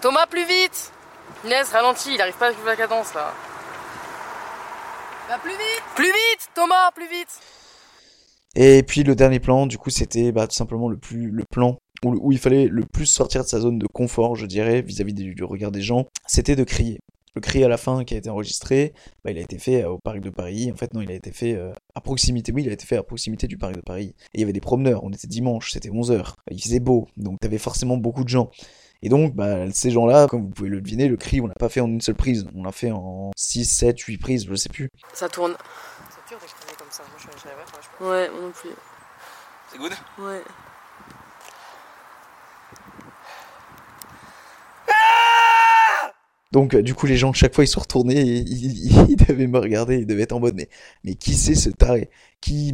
[0.00, 0.92] Thomas plus vite
[1.44, 3.32] Inès ralentit, il arrive pas à suivre la cadence là.
[5.28, 7.40] Va plus vite Plus vite Thomas, plus vite
[8.54, 11.78] Et puis le dernier plan du coup c'était bah, tout simplement le plus le plan
[12.04, 15.14] où, où, il fallait le plus sortir de sa zone de confort, je dirais, vis-à-vis
[15.14, 17.00] du regard des gens, c'était de crier
[17.36, 19.98] le cri à la fin qui a été enregistré, bah, il a été fait au
[19.98, 20.70] Parc de Paris.
[20.72, 21.56] En fait, non, il a été fait
[21.94, 22.50] à proximité.
[22.50, 24.14] Oui, il a été fait à proximité du Parc de Paris.
[24.32, 25.04] Et il y avait des promeneurs.
[25.04, 26.34] On était dimanche, c'était 11h.
[26.50, 28.50] Il faisait beau, donc t'avais forcément beaucoup de gens.
[29.02, 31.68] Et donc, bah, ces gens-là, comme vous pouvez le deviner, le cri, on l'a pas
[31.68, 32.46] fait en une seule prise.
[32.54, 34.88] On l'a fait en 6, 7, 8 prises, je sais plus.
[35.12, 35.54] Ça tourne.
[36.08, 37.02] C'est dur d'exprimer comme ça.
[37.02, 38.10] Moi, je pas, franchement.
[38.10, 38.70] Ouais, moi non plus.
[39.70, 39.92] C'est good?
[40.18, 40.40] Ouais.
[46.56, 49.46] Donc, euh, du coup, les gens, chaque fois, ils sont retournés et ils, ils devaient
[49.46, 50.70] me regarder, ils devaient être en mode, mais,
[51.04, 52.08] mais qui c'est ce taré?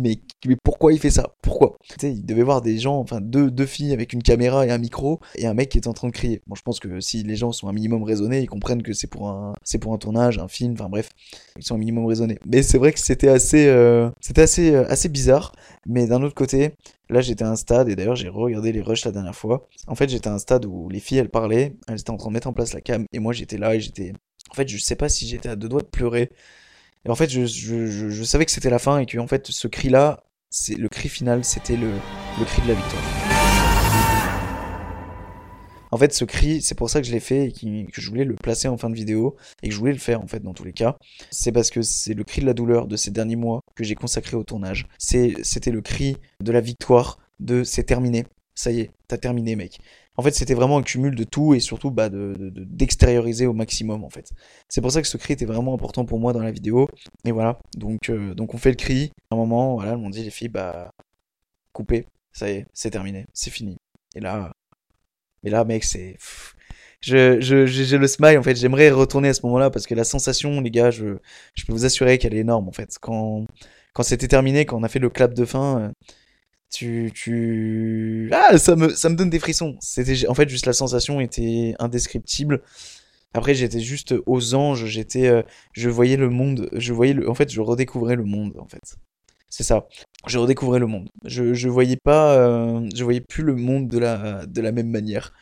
[0.01, 0.19] Mais,
[0.65, 1.35] pourquoi il fait ça?
[1.43, 1.79] Pourquoi?
[1.89, 4.71] Tu sais, ils devaient voir des gens, enfin, deux, deux filles avec une caméra et
[4.71, 6.43] un micro, et un mec qui est en train de crier.
[6.47, 9.07] Bon, je pense que si les gens sont un minimum raisonnés, ils comprennent que c'est
[9.07, 11.09] pour un, c'est pour un tournage, un film, enfin bref,
[11.57, 12.39] ils sont un minimum raisonnés.
[12.47, 15.53] Mais c'est vrai que c'était assez, euh, c'était assez, euh, assez bizarre.
[15.87, 16.73] Mais d'un autre côté,
[17.09, 19.69] là j'étais à un stade, et d'ailleurs j'ai regardé les rushs la dernière fois.
[19.87, 22.29] En fait, j'étais à un stade où les filles elles parlaient, elles étaient en train
[22.29, 24.13] de mettre en place la cam, et moi j'étais là et j'étais.
[24.51, 26.31] En fait, je sais pas si j'étais à deux doigts de pleurer.
[27.05, 30.23] Et en fait, je, savais que c'était la fin et que en fait, ce cri-là,
[30.51, 31.91] c'est le cri final, c'était le,
[32.45, 33.03] cri de la victoire.
[35.91, 38.25] En fait, ce cri, c'est pour ça que je l'ai fait et que je voulais
[38.25, 40.55] le placer en fin de vidéo et que je voulais le faire en fait dans
[40.55, 40.97] tous les cas.
[41.31, 43.97] C'est parce que c'est le cri de la douleur de ces derniers mois que j'ai
[43.97, 44.87] consacré au tournage.
[44.97, 49.81] C'était le cri de la victoire, de c'est terminé, ça y est, t'as terminé mec.
[50.17, 53.47] En fait, c'était vraiment un cumul de tout et surtout bah, de, de- de- d'extérioriser
[53.47, 54.31] au maximum en fait.
[54.69, 56.89] C'est pour ça que ce cri était vraiment important pour moi dans la vidéo.
[57.25, 59.13] Et voilà, donc, euh, donc on fait le cri.
[59.31, 60.91] À un moment, voilà, elles m'ont dit les filles, bah
[61.73, 63.77] coupez, ça y est, c'est terminé, c'est fini.
[64.17, 64.53] Et là,
[65.43, 66.17] mais là, mec, c'est.
[67.01, 68.55] Je, je, j'ai le smile en fait.
[68.57, 71.17] J'aimerais retourner à ce moment-là parce que la sensation, les gars, je,
[71.55, 72.97] je peux vous assurer qu'elle est énorme en fait.
[73.01, 73.45] Quand,
[73.93, 75.91] quand c'était terminé, quand on a fait le clap de fin, euh,
[76.73, 79.77] tu, tu, ah, ça me, ça me donne des frissons.
[79.81, 82.63] C'était, en fait, juste la sensation était indescriptible.
[83.35, 84.87] Après, j'étais juste aux anges.
[84.87, 86.69] J'étais, euh, je voyais le monde.
[86.73, 88.97] Je voyais le, en fait, je redécouvrais le monde en fait.
[89.49, 89.87] C'est ça.
[90.27, 91.11] Je redécouvrais le monde.
[91.25, 94.89] Je, je voyais pas, euh, je voyais plus le monde de la, de la même
[94.89, 95.33] manière.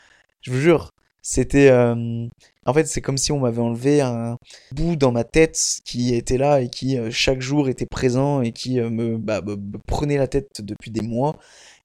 [0.43, 0.91] Je vous jure,
[1.23, 2.27] c'était, euh,
[2.67, 4.37] en fait, c'est comme si on m'avait enlevé un
[4.73, 8.53] bout dans ma tête qui était là et qui euh, chaque jour était présent et
[8.53, 9.57] qui euh, me, bah, me-
[9.87, 11.37] prenait la tête depuis des mois.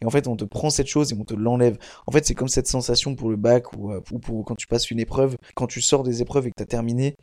[0.02, 1.78] Et en fait, on te prend cette chose et on te l'enlève.
[2.08, 4.92] En fait, c'est comme cette sensation pour le bac ou, ou pour quand tu passes
[4.92, 7.16] une épreuve, quand tu sors des épreuves et que t'as terminé.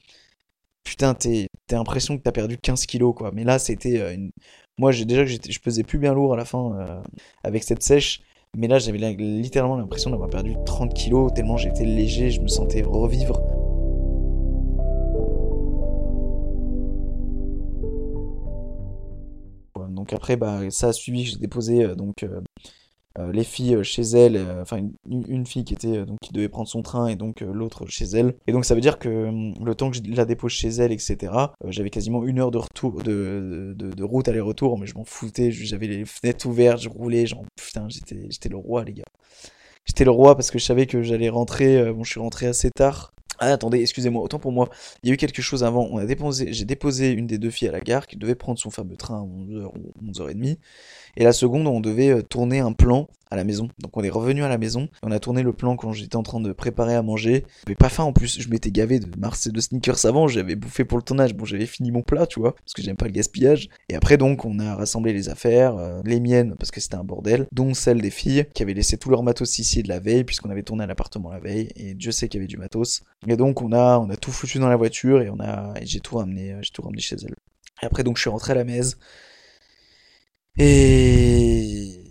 [0.84, 3.30] Putain, t'es, l'impression que t'as perdu 15 kilos, quoi.
[3.32, 4.32] Mais là, c'était une.
[4.78, 7.02] Moi, déjà que je pesais plus bien lourd à la fin
[7.44, 8.20] avec cette sèche.
[8.58, 12.82] Mais là, j'avais littéralement l'impression d'avoir perdu 30 kilos, tellement j'étais léger, je me sentais
[12.82, 13.40] revivre.
[20.02, 22.40] Donc après, bah, ça a suivi, j'ai déposé euh, donc euh,
[23.32, 26.32] les filles euh, chez elles, euh, enfin une, une- fille qui était euh, donc qui
[26.32, 28.34] devait prendre son train et donc euh, l'autre chez elle.
[28.46, 30.92] Et donc ça veut dire que hum, le temps que je la dépose chez elle,
[30.92, 31.52] etc.
[31.64, 35.04] euh, j'avais quasiment une heure de retour de, de, de route aller-retour, mais je m'en
[35.04, 39.04] foutais, j'avais les fenêtres ouvertes, je roulais, genre putain, j'étais j'étais le roi les gars.
[39.84, 41.78] J'étais le roi parce que je savais que j'allais rentrer.
[41.78, 43.12] euh, bon, je suis rentré assez tard.
[43.38, 44.68] Ah, attendez, excusez-moi, autant pour moi.
[45.02, 45.88] Il y a eu quelque chose avant.
[45.90, 48.58] On a déposé, j'ai déposé une des deux filles à la gare qui devait prendre
[48.58, 50.58] son fameux train à 11h ou 11h30.
[51.16, 53.68] Et la seconde, on devait euh, tourner un plan à la maison.
[53.78, 54.88] Donc on est revenu à la maison.
[55.02, 57.46] On a tourné le plan quand j'étais en train de préparer à manger.
[57.64, 58.40] J'avais pas faim en plus.
[58.40, 60.28] Je m'étais gavé de Mars et de sneakers avant.
[60.28, 61.34] J'avais bouffé pour le tournage.
[61.34, 63.70] Bon, j'avais fini mon plat, tu vois, parce que j'aime pas le gaspillage.
[63.88, 67.04] Et après, donc, on a rassemblé les affaires, euh, les miennes, parce que c'était un
[67.04, 70.24] bordel, dont celles des filles qui avaient laissé tout leur matos ici de la veille,
[70.24, 71.70] puisqu'on avait tourné à l'appartement la veille.
[71.76, 73.02] Et Dieu sait qu'il y avait du matos.
[73.26, 76.00] Et donc, on a, on a tout foutu dans la voiture et on a, j'ai
[76.00, 77.34] tout ramené, euh, j'ai tout ramené chez elle.
[77.82, 78.94] Et après, donc, je suis rentré à la maison.
[80.58, 82.02] Et...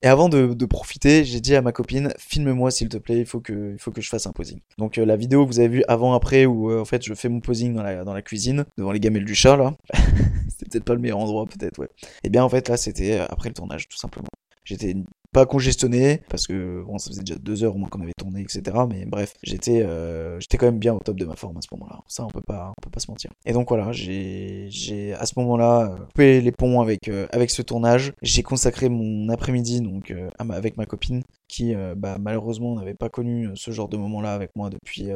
[0.00, 3.26] Et avant de, de profiter, j'ai dit à ma copine, filme-moi s'il te plaît, il
[3.26, 4.60] faut que, il faut que je fasse un posing.
[4.78, 7.28] Donc euh, la vidéo que vous avez vue avant-après, où euh, en fait je fais
[7.28, 9.74] mon posing dans la, dans la cuisine, devant les gamelles du chat là,
[10.48, 11.88] c'était peut-être pas le meilleur endroit, peut-être, ouais.
[12.22, 14.28] Et bien en fait là c'était euh, après le tournage, tout simplement.
[14.62, 14.94] J'étais
[15.32, 18.40] pas congestionné, parce que bon, ça faisait déjà deux heures au moins qu'on avait tourné,
[18.40, 18.76] etc.
[18.88, 21.68] Mais bref, j'étais euh, j'étais quand même bien au top de ma forme à ce
[21.72, 22.00] moment-là.
[22.08, 23.30] Ça, on peut pas, on peut pas se mentir.
[23.44, 27.62] Et donc voilà, j'ai à ce moment-là euh, coupé les ponts avec, euh, avec ce
[27.62, 28.12] tournage.
[28.22, 33.70] J'ai consacré mon après-midi donc avec ma copine, qui bah, malheureusement n'avait pas connu ce
[33.70, 35.08] genre de moment-là avec moi depuis,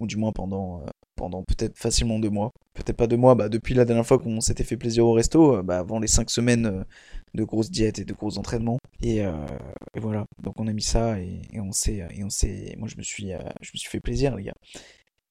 [0.00, 0.82] ou du moins pendant,
[1.14, 2.52] pendant peut-être facilement deux mois.
[2.74, 5.62] Peut-être pas deux mois, bah, depuis la dernière fois qu'on s'était fait plaisir au resto,
[5.62, 6.84] bah, avant les cinq semaines
[7.36, 8.78] de grosses diètes et de gros entraînements.
[9.02, 9.46] Et, euh,
[9.94, 13.02] voilà, donc on a mis ça et, on s'est, et on s'est, moi je me
[13.02, 14.54] suis, euh, je me suis fait plaisir les gars.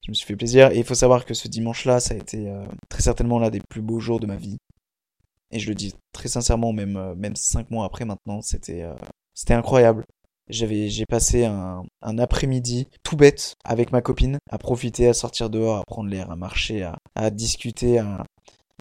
[0.03, 2.47] Je me suis fait plaisir et il faut savoir que ce dimanche-là, ça a été
[2.47, 4.57] euh, très certainement l'un des plus beaux jours de ma vie.
[5.51, 8.85] Et je le dis très sincèrement, même, même cinq mois après maintenant, c'était,
[9.33, 10.03] c'était incroyable.
[10.49, 15.77] j'avais, j'ai passé un, après-midi tout bête avec ma copine, à profiter, à sortir dehors,
[15.77, 18.23] à prendre l'air, à marcher, à, discuter, à,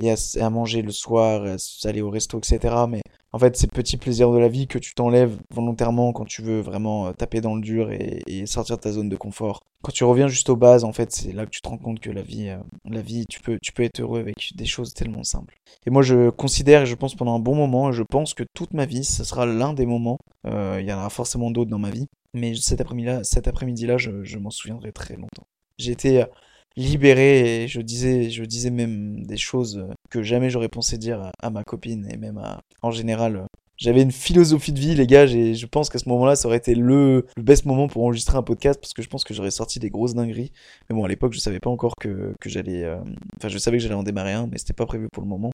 [0.03, 2.75] et à manger le soir, à aller au resto, etc.
[2.89, 3.03] Mais
[3.35, 6.61] en fait, ces petits plaisirs de la vie que tu t'enlèves volontairement quand tu veux
[6.61, 9.64] vraiment euh, taper dans le dur et, sortir de ta zone de confort.
[9.83, 11.99] Quand tu reviens juste aux bases, en fait, c'est là que tu te rends compte
[11.99, 14.94] que la vie, euh, la vie, tu peux, tu peux être heureux avec des choses
[14.94, 15.57] tellement simples.
[15.85, 18.73] Et moi, je considère et je pense pendant un bon moment, je pense que toute
[18.73, 20.18] ma vie, ce sera l'un des moments.
[20.47, 23.99] euh, Il y en aura forcément d'autres dans ma vie, mais cet après-midi-là, cet après-midi-là,
[23.99, 25.49] je, je m'en souviendrai très longtemps.
[25.77, 26.25] J'étais
[26.77, 31.51] libéré et je disais, je disais même des choses que jamais j'aurais pensé dire à,
[31.51, 33.47] ma copine et même à, en général.
[33.77, 36.59] J'avais une philosophie de vie, les gars, et je pense qu'à ce moment-là, ça aurait
[36.59, 39.51] été le, le best moment pour enregistrer un podcast parce que je pense que j'aurais
[39.51, 40.53] sorti des grosses dingueries.
[40.89, 42.85] Mais bon, à l'époque, je savais pas encore que, que j'allais.
[42.85, 42.99] euh,
[43.37, 45.51] Enfin, je savais que j'allais en démarrer un, mais c'était pas prévu pour le moment.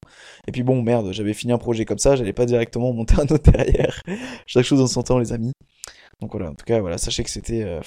[0.47, 3.23] Et puis bon, merde, j'avais fini un projet comme ça, j'allais pas directement monter un
[3.25, 4.03] autre derrière.
[4.47, 5.53] Chaque chose en son temps, les amis.
[6.21, 7.63] Donc voilà, en tout cas, voilà, sachez que c'était.
[7.63, 7.81] euh,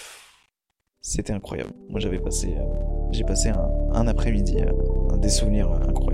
[1.05, 1.71] c'était incroyable.
[1.89, 2.55] Moi, j'avais passé.
[2.57, 2.63] euh,
[3.11, 6.12] j'ai passé un, un après-midi, euh, des souvenirs euh, incroyables.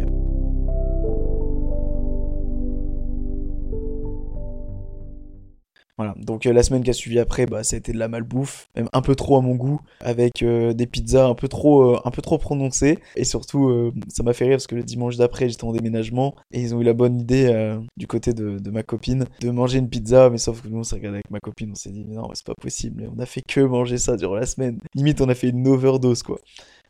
[6.00, 8.08] Voilà, donc euh, la semaine qui a suivi après, bah, ça a été de la
[8.08, 11.96] malbouffe, même un peu trop à mon goût, avec euh, des pizzas un peu trop,
[11.96, 13.00] euh, un peu trop prononcées.
[13.18, 16.36] Et surtout, euh, ça m'a fait rire parce que le dimanche d'après, j'étais en déménagement
[16.54, 19.52] et ils ont eu la bonne idée euh, du côté de, de ma copine de
[19.52, 20.30] manger une pizza.
[20.30, 22.30] Mais sauf que nous, on s'est regardé avec ma copine, on s'est dit, mais non,
[22.34, 23.12] c'est pas possible.
[23.14, 24.80] On a fait que manger ça durant la semaine.
[24.96, 26.40] Limite, on a fait une overdose, quoi.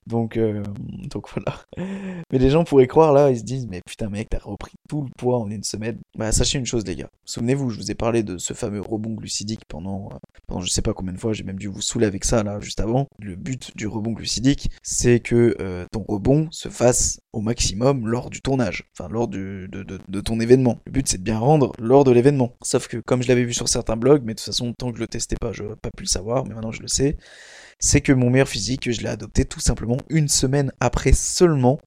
[0.09, 0.63] Donc, euh,
[1.11, 1.59] donc voilà.
[2.31, 5.03] Mais les gens pourraient croire là, ils se disent, mais putain mec, t'as repris tout
[5.03, 5.99] le poids en une semaine.
[6.17, 7.09] Bah sachez une chose les gars.
[7.25, 10.17] Souvenez-vous, je vous ai parlé de ce fameux rebond glucidique pendant, euh,
[10.47, 12.59] pendant je sais pas combien de fois, j'ai même dû vous saouler avec ça là
[12.59, 13.07] juste avant.
[13.19, 18.29] Le but du rebond glucidique, c'est que euh, ton rebond se fasse au maximum lors
[18.29, 20.79] du tournage, enfin lors du, de, de, ton événement.
[20.85, 22.55] Le but c'est de bien rendre lors de l'événement.
[22.63, 24.97] Sauf que comme je l'avais vu sur certains blogs, mais de toute façon tant que
[24.97, 27.17] je le testais pas, j'aurais pas pu le savoir, mais maintenant je le sais
[27.79, 31.79] c'est que mon meilleur physique, je l'ai adopté tout simplement une semaine après seulement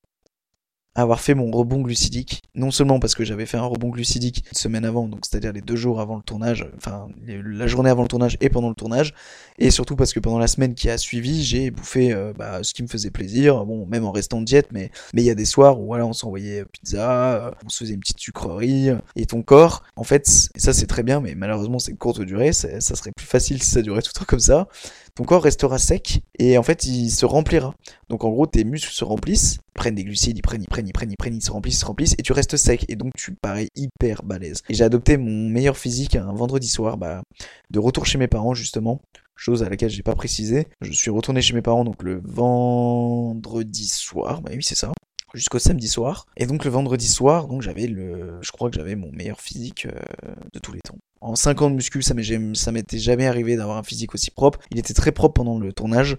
[0.95, 2.43] avoir fait mon rebond glucidique.
[2.55, 5.63] Non seulement parce que j'avais fait un rebond glucidique une semaine avant, donc c'est-à-dire les
[5.63, 9.15] deux jours avant le tournage, enfin la journée avant le tournage et pendant le tournage,
[9.59, 12.75] et surtout parce que pendant la semaine qui a suivi, j'ai bouffé euh, bah, ce
[12.75, 15.47] qui me faisait plaisir, bon même en restant diète, mais mais il y a des
[15.47, 19.25] soirs où voilà on s'envoyait pizza, euh, on se faisait une petite sucrerie, euh, et
[19.25, 23.13] ton corps, en fait, ça c'est très bien, mais malheureusement c'est courte durée, ça serait
[23.13, 24.69] plus facile si ça durait tout le temps comme ça
[25.15, 27.75] ton corps restera sec et en fait il se remplira.
[28.09, 30.93] Donc en gros tes muscles se remplissent, prennent des glucides, ils prennent, ils prennent, ils
[30.93, 33.13] prennent, ils prennent, ils se remplissent, ils se remplissent et tu restes sec et donc
[33.15, 34.63] tu parais hyper balèze.
[34.69, 37.23] Et j'ai adopté mon meilleur physique un vendredi soir, bah,
[37.71, 39.01] de retour chez mes parents justement,
[39.37, 40.67] chose à laquelle j'ai pas précisé.
[40.81, 44.93] Je suis retourné chez mes parents donc le vendredi soir, bah oui c'est ça
[45.35, 46.27] jusqu'au samedi soir.
[46.37, 49.87] Et donc le vendredi soir, donc j'avais le, je crois que j'avais mon meilleur physique
[49.87, 50.99] euh, de tous les temps.
[51.23, 54.59] En 5 ans de muscu, ça m'était jamais arrivé d'avoir un physique aussi propre.
[54.73, 56.17] Il était très propre pendant le tournage,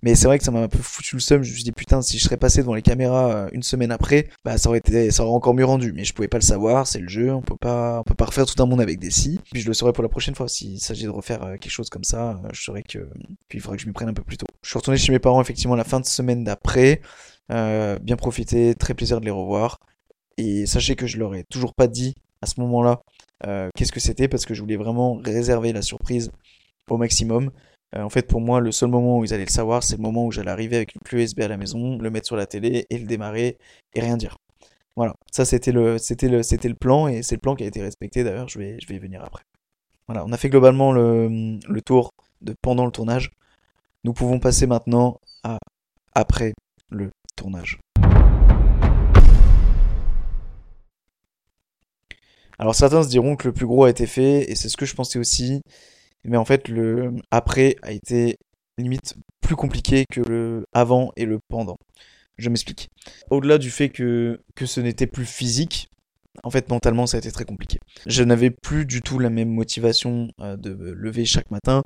[0.00, 1.42] mais c'est vrai que ça m'a un peu foutu le seum.
[1.42, 3.90] Je me suis dit putain, si je serais passé devant les caméras euh, une semaine
[3.90, 5.92] après, bah ça aurait été, ça aurait encore mieux rendu.
[5.92, 8.26] Mais je pouvais pas le savoir, c'est le jeu, on peut pas, on peut pas
[8.26, 9.40] refaire tout un monde avec des si.
[9.52, 10.46] Puis je le saurai pour la prochaine fois.
[10.46, 13.08] S'il s'agit de refaire euh, quelque chose comme ça, euh, je saurais que,
[13.48, 14.46] puis il faudrait que je m'y prenne un peu plus tôt.
[14.62, 17.00] Je suis retourné chez mes parents effectivement la fin de semaine d'après.
[17.52, 19.78] Euh, bien profité, très plaisir de les revoir.
[20.36, 23.02] Et sachez que je leur ai toujours pas dit à ce moment-là
[23.46, 26.30] euh, qu'est-ce que c'était parce que je voulais vraiment réserver la surprise
[26.90, 27.50] au maximum.
[27.96, 30.02] Euh, en fait, pour moi, le seul moment où ils allaient le savoir, c'est le
[30.02, 32.46] moment où j'allais arriver avec une clé USB à la maison, le mettre sur la
[32.46, 33.58] télé et le démarrer
[33.94, 34.36] et rien dire.
[34.96, 37.66] Voilà, ça c'était le, c'était le, c'était le plan et c'est le plan qui a
[37.66, 38.24] été respecté.
[38.24, 39.42] D'ailleurs, je vais, je vais y venir après.
[40.06, 42.10] Voilà, on a fait globalement le, le tour
[42.42, 43.30] de pendant le tournage.
[44.04, 45.58] Nous pouvons passer maintenant à
[46.14, 46.52] après
[46.90, 47.10] le
[52.58, 54.86] Alors certains se diront que le plus gros a été fait, et c'est ce que
[54.86, 55.60] je pensais aussi,
[56.24, 58.36] mais en fait le après a été
[58.78, 61.76] limite plus compliqué que le avant et le pendant.
[62.38, 62.88] Je m'explique.
[63.30, 65.88] Au-delà du fait que, que ce n'était plus physique,
[66.42, 67.78] en fait mentalement ça a été très compliqué.
[68.06, 71.82] Je n'avais plus du tout la même motivation euh, de me lever chaque matin,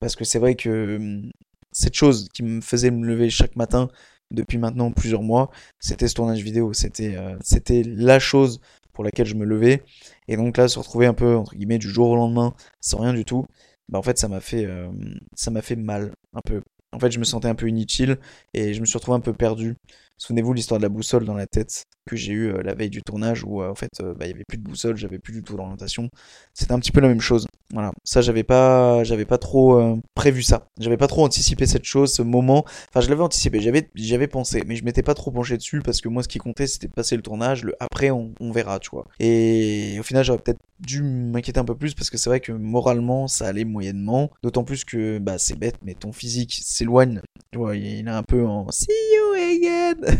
[0.00, 1.30] parce que c'est vrai que hum,
[1.72, 3.88] cette chose qui me faisait me lever chaque matin
[4.32, 8.60] depuis maintenant plusieurs mois, c'était ce tournage vidéo, c'était euh, c'était la chose
[8.92, 9.82] pour laquelle je me levais.
[10.28, 13.14] Et donc là, se retrouver un peu, entre guillemets, du jour au lendemain, sans rien
[13.14, 13.46] du tout,
[13.88, 14.88] bah en fait, ça m'a fait, euh,
[15.34, 16.62] ça m'a fait mal, un peu.
[16.92, 18.18] En fait, je me sentais un peu inutile
[18.54, 19.76] et je me suis retrouvé un peu perdu
[20.22, 23.44] Souvenez-vous l'histoire de la boussole dans la tête que j'ai eu la veille du tournage
[23.44, 26.08] où en fait bah, il y avait plus de boussole, j'avais plus du tout d'orientation.
[26.54, 27.46] C'était un petit peu la même chose.
[27.72, 30.66] Voilà, ça j'avais pas, j'avais pas trop prévu ça.
[30.78, 32.64] J'avais pas trop anticipé cette chose, ce moment.
[32.88, 36.00] Enfin, je l'avais anticipé, j'avais, j'avais pensé, mais je m'étais pas trop penché dessus parce
[36.00, 37.64] que moi, ce qui comptait, c'était de passer le tournage.
[37.64, 39.06] Le après, on, on verra, tu vois.
[39.20, 42.52] Et au final, j'aurais peut-être dû m'inquiéter un peu plus parce que c'est vrai que
[42.52, 44.30] moralement, ça allait moyennement.
[44.42, 47.20] D'autant plus que, bah, c'est bête, mais ton physique s'éloigne.
[47.52, 50.16] Tu vois, il est un peu en see you again.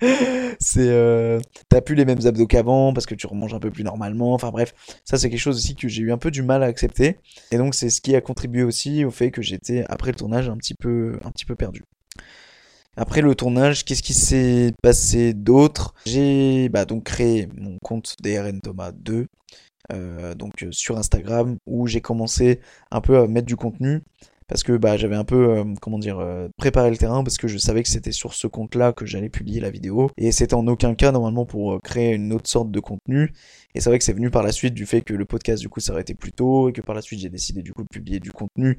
[0.00, 3.84] C'est euh, t'as plus les mêmes abdos qu'avant parce que tu remanges un peu plus
[3.84, 4.34] normalement.
[4.34, 4.74] Enfin bref
[5.04, 7.18] ça c'est quelque chose aussi que j'ai eu un peu du mal à accepter.
[7.50, 10.48] Et donc c'est ce qui a contribué aussi au fait que j'étais après le tournage
[10.48, 11.84] un petit peu un petit peu perdu.
[12.98, 15.94] Après le tournage, qu'est-ce qui s'est passé d'autre?
[16.06, 19.26] J'ai bah, donc créé mon compte DRN Thomas 2,
[19.92, 24.02] euh, donc sur Instagram, où j'ai commencé un peu à mettre du contenu
[24.48, 27.48] parce que bah, j'avais un peu, euh, comment dire, euh, préparé le terrain parce que
[27.48, 30.66] je savais que c'était sur ce compte-là que j'allais publier la vidéo et c'était en
[30.68, 33.32] aucun cas normalement pour euh, créer une autre sorte de contenu.
[33.74, 35.68] Et c'est vrai que c'est venu par la suite du fait que le podcast du
[35.68, 38.20] coup s'arrêtait plus tôt et que par la suite j'ai décidé du coup de publier
[38.20, 38.78] du contenu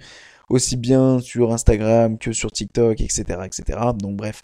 [0.49, 3.80] aussi bien sur Instagram que sur TikTok, etc., etc.
[3.97, 4.43] Donc bref,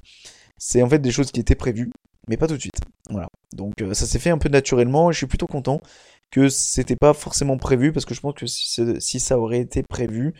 [0.57, 1.91] c'est en fait des choses qui étaient prévues,
[2.27, 2.81] mais pas tout de suite.
[3.09, 3.29] Voilà.
[3.53, 5.79] Donc ça s'est fait un peu naturellement et je suis plutôt content
[6.31, 10.33] que c'était pas forcément prévu parce que je pense que si ça aurait été prévu,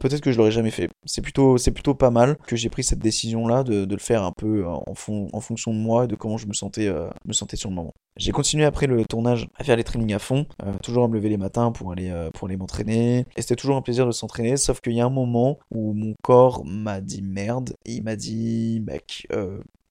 [0.00, 0.90] peut-être que je l'aurais jamais fait.
[1.04, 4.32] C'est plutôt, c'est plutôt pas mal que j'ai pris cette décision-là de, le faire un
[4.32, 4.84] peu euh, en,
[5.32, 7.76] en fonction de moi et de comment je me sentais, euh, me sentais sur le
[7.76, 7.92] moment.
[8.16, 11.14] J'ai continué après le tournage à faire les trainings à fond, euh, toujours à me
[11.14, 13.26] lever les matins pour aller, pour aller m'entraîner.
[13.36, 16.14] Et c'était toujours un plaisir de s'entraîner, sauf qu'il y a un moment où mon
[16.22, 19.26] corps m'a dit merde, il m'a dit, mec,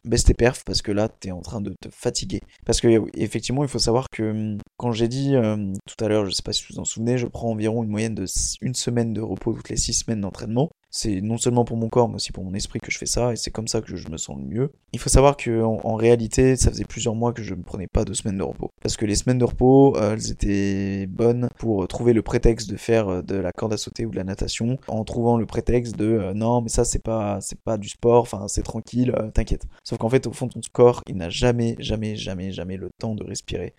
[0.05, 2.41] baisse tes perfs parce que là t'es en train de te fatiguer.
[2.65, 6.25] Parce que effectivement il faut savoir que hum, quand j'ai dit euh, tout à l'heure,
[6.25, 8.25] je sais pas si vous vous en souvenez, je prends environ une moyenne de
[8.61, 12.07] une semaine de repos toutes les six semaines d'entraînement c'est non seulement pour mon corps,
[12.07, 14.07] mais aussi pour mon esprit que je fais ça, et c'est comme ça que je
[14.09, 14.71] me sens le mieux.
[14.93, 18.05] Il faut savoir que en, réalité, ça faisait plusieurs mois que je ne prenais pas
[18.05, 18.69] de semaines de repos.
[18.79, 22.77] Parce que les semaines de repos, euh, elles étaient bonnes pour trouver le prétexte de
[22.77, 25.97] faire euh, de la corde à sauter ou de la natation, en trouvant le prétexte
[25.97, 29.65] de euh, non, mais ça c'est pas pas du sport, enfin c'est tranquille, t'inquiète.
[29.83, 32.91] Sauf qu'en fait, au fond de ton corps, il n'a jamais, jamais, jamais, jamais le
[32.99, 33.73] temps de respirer.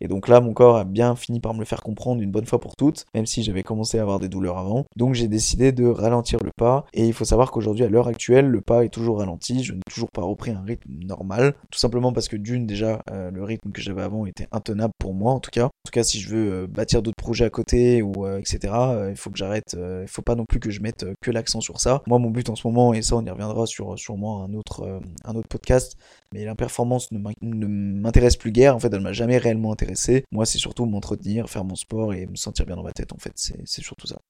[0.00, 2.46] Et donc là, mon corps a bien fini par me le faire comprendre une bonne
[2.46, 4.84] fois pour toutes, même si j'avais commencé à avoir des douleurs avant.
[4.96, 6.84] Donc j'ai décidé de ralentir le pas.
[6.92, 9.64] Et il faut savoir qu'aujourd'hui, à l'heure actuelle, le pas est toujours ralenti.
[9.64, 11.54] Je n'ai toujours pas repris un rythme normal.
[11.70, 15.14] Tout simplement parce que d'une, déjà, euh, le rythme que j'avais avant était intenable pour
[15.14, 15.66] moi, en tout cas.
[15.66, 18.74] En tout cas, si je veux euh, bâtir d'autres projets à côté ou euh, etc.,
[19.10, 19.76] il faut que j'arrête.
[19.76, 22.02] il faut pas non plus que je mette que l'accent sur ça.
[22.06, 25.00] Moi, mon but en ce moment, et ça, on y reviendra sur sûrement un autre,
[25.24, 25.96] un autre podcast,
[26.32, 28.76] mais la performance ne m'intéresse plus guère.
[28.76, 29.85] En fait, elle m'a jamais réellement intéressé
[30.32, 33.18] moi, c'est surtout m'entretenir, faire mon sport et me sentir bien dans ma tête, en
[33.18, 33.32] fait.
[33.36, 34.20] C'est surtout ça.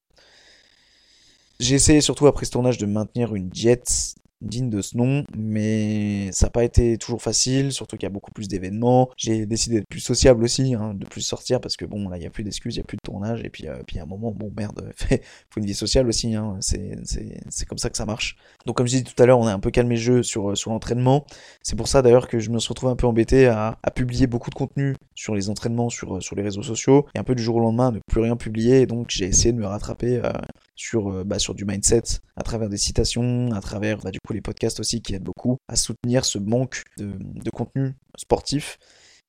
[1.59, 4.15] J'ai essayé surtout après ce tournage de maintenir une diète
[4.47, 8.11] digne de ce nom, mais ça n'a pas été toujours facile, surtout qu'il y a
[8.11, 9.11] beaucoup plus d'événements.
[9.17, 12.21] J'ai décidé d'être plus sociable aussi, hein, de plus sortir, parce que bon, là, il
[12.21, 14.07] n'y a plus d'excuses, il n'y a plus de tournage, et puis, euh, à un
[14.07, 14.93] moment, bon, merde,
[15.51, 18.37] faut une vie sociale aussi, hein, c'est comme ça que ça marche.
[18.67, 20.57] Donc comme je disais tout à l'heure, on a un peu calmé le jeu sur,
[20.57, 21.25] sur l'entraînement.
[21.63, 24.51] C'est pour ça d'ailleurs que je me suis retrouvé un peu embêté à, publier beaucoup
[24.51, 27.57] de contenu sur les entraînements, sur, sur les réseaux sociaux, et un peu du jour
[27.57, 30.33] au lendemain, ne plus rien publier, et donc j'ai essayé de me rattraper euh,
[30.77, 32.03] sur, euh, bah, sur du mindset,
[32.37, 35.57] à travers des citations, à travers bah, du coup les podcasts aussi qui aident beaucoup
[35.69, 38.79] à soutenir ce manque de, de contenu sportif.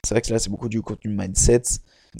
[0.03, 1.63] C'est vrai que là c'est beaucoup du contenu mindset,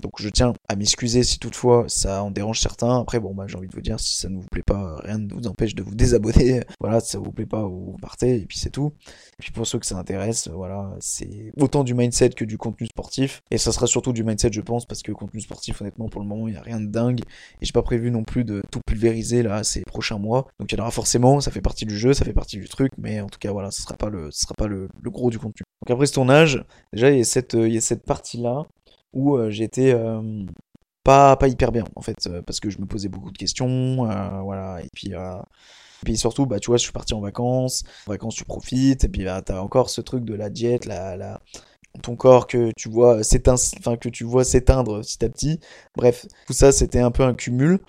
[0.02, 3.00] donc je tiens à m'excuser si toutefois ça en dérange certains.
[3.00, 5.18] Après, bon, bah, j'ai envie de vous dire, si ça ne vous plaît pas, rien
[5.18, 6.62] ne vous empêche de vous désabonner.
[6.80, 8.94] Voilà, si ça vous plaît pas, vous partez, et puis c'est tout.
[9.40, 12.88] Et puis pour ceux que ça intéresse, voilà, c'est autant du mindset que du contenu
[12.88, 13.42] sportif.
[13.52, 16.28] Et ça sera surtout du mindset, je pense, parce que contenu sportif, honnêtement, pour le
[16.28, 17.22] moment, il n'y a rien de dingue.
[17.62, 20.48] Et j'ai pas prévu non plus de tout pulvériser là ces prochains mois.
[20.60, 22.68] Donc il y en aura forcément, ça fait partie du jeu, ça fait partie du
[22.70, 25.10] truc, mais en tout cas, voilà, ce sera pas le, ce sera pas le, le
[25.10, 25.64] gros du contenu.
[25.82, 26.64] Donc après ce tournage,
[26.94, 28.66] déjà, il y a cette, il y a cette partie-là
[29.18, 30.46] où euh, j'étais euh,
[31.04, 33.96] pas, pas hyper bien en fait, euh, parce que je me posais beaucoup de questions,
[34.44, 35.14] voilà, et puis
[36.06, 37.84] puis surtout, bah, tu vois, je suis parti en vacances.
[38.06, 39.04] En vacances, tu profites.
[39.04, 41.42] Et puis, bah, t'as encore ce truc de la diète, la,
[42.04, 43.60] ton corps que tu vois s'éteindre,
[44.00, 45.60] que tu vois s'éteindre petit à petit.
[45.96, 47.80] Bref, tout ça, c'était un peu un cumul.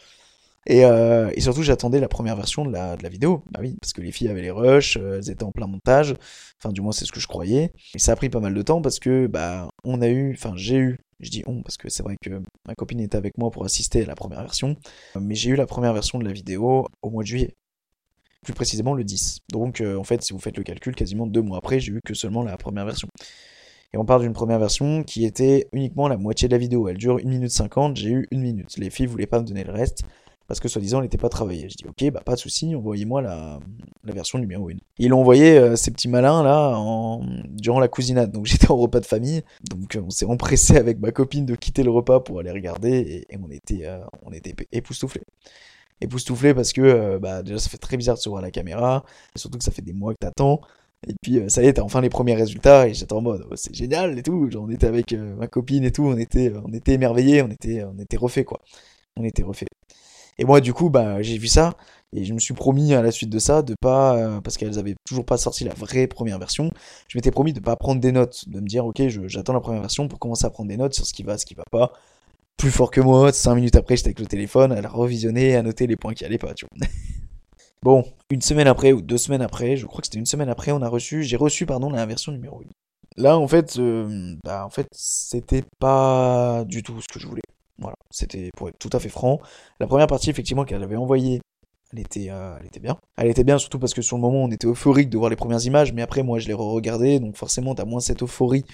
[0.66, 3.42] Et, et surtout, j'attendais la première version de la, de la vidéo.
[3.52, 6.14] Bah oui, parce que les filles avaient les rushs, elles étaient en plein montage.
[6.58, 7.72] Enfin, du moins, c'est ce que je croyais.
[7.94, 10.54] Et ça a pris pas mal de temps parce que, bah, on a eu, enfin,
[10.56, 13.50] j'ai eu je dis on parce que c'est vrai que ma copine était avec moi
[13.50, 14.76] pour assister à la première version,
[15.20, 17.54] mais j'ai eu la première version de la vidéo au mois de juillet.
[18.42, 19.40] Plus précisément le 10.
[19.50, 22.00] Donc euh, en fait, si vous faites le calcul, quasiment deux mois après, j'ai eu
[22.04, 23.08] que seulement la première version.
[23.92, 26.88] Et on parle d'une première version qui était uniquement la moitié de la vidéo.
[26.88, 28.76] Elle dure 1 minute 50, j'ai eu une minute.
[28.76, 30.04] Les filles voulaient pas me donner le reste
[30.48, 31.68] parce que soi-disant elle n'était pas travaillée.
[31.68, 33.60] Je dis ok, bah pas de souci, envoyez-moi la,
[34.04, 34.72] version numéro 1.
[34.98, 36.76] Ils l'ont envoyé euh, ces petits malins là
[37.50, 40.98] durant la cousinade, donc j'étais en repas de famille, donc euh, on s'est empressé avec
[40.98, 44.00] ma copine de quitter le repas pour aller regarder et, on était euh,
[44.32, 45.22] était époustouflés.
[46.00, 48.50] Époustouflés parce que euh, bah déjà ça fait très bizarre de se voir à la
[48.50, 49.04] caméra,
[49.36, 50.60] surtout que ça fait des mois que t'attends.
[51.06, 53.54] Et puis ça y est, t'as enfin les premiers résultats et j'étais en mode oh,
[53.56, 54.50] c'est génial et tout.
[54.50, 57.84] Genre, on était avec ma copine et tout, on était on était émerveillés, on était
[57.84, 58.60] on était refait quoi.
[59.16, 59.66] On était refait.
[60.38, 61.74] Et moi du coup bah j'ai vu ça
[62.12, 64.78] et je me suis promis à la suite de ça de pas euh, parce qu'elles
[64.78, 66.70] avaient toujours pas sorti la vraie première version.
[67.08, 69.80] Je m'étais promis de pas prendre des notes, de me dire ok j'attends la première
[69.82, 71.92] version pour commencer à prendre des notes sur ce qui va, ce qui va pas.
[72.56, 75.62] Plus fort que moi, cinq minutes après j'étais avec le téléphone à la revisionner, à
[75.62, 76.88] noter les points qui allaient pas, tu vois.
[77.82, 80.72] Bon, une semaine après ou deux semaines après, je crois que c'était une semaine après,
[80.72, 82.64] on a reçu, j'ai reçu pardon la version numéro 1.
[83.22, 87.42] Là en fait, euh, bah en fait c'était pas du tout ce que je voulais.
[87.78, 89.40] Voilà, c'était pour être tout à fait franc.
[89.78, 91.40] La première partie effectivement qu'elle avait envoyée,
[91.92, 92.98] elle était, euh, elle était bien.
[93.16, 95.36] Elle était bien surtout parce que sur le moment on était euphorique de voir les
[95.36, 98.64] premières images, mais après moi je les re-regardais, donc forcément t'as moins cette euphorie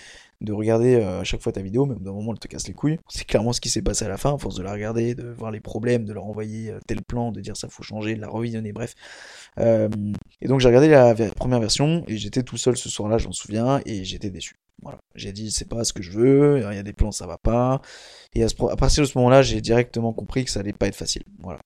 [0.40, 2.74] de regarder euh, à chaque fois ta vidéo, même d'un moment elle te casse les
[2.74, 2.98] couilles.
[3.08, 5.28] C'est clairement ce qui s'est passé à la fin, à force de la regarder, de
[5.30, 8.20] voir les problèmes, de leur envoyer euh, tel plan, de dire ça faut changer, de
[8.20, 8.94] la revisionner, bref.
[9.58, 9.88] Euh,
[10.40, 13.80] et donc j'ai regardé la première version et j'étais tout seul ce soir-là, j'en souviens,
[13.86, 14.54] et j'étais déçu.
[15.14, 17.38] J'ai dit c'est pas ce que je veux, il y a des plans ça va
[17.38, 17.80] pas.
[18.34, 20.88] Et à, ce à partir de ce moment-là, j'ai directement compris que ça allait pas
[20.88, 21.22] être facile.
[21.38, 21.60] Voilà.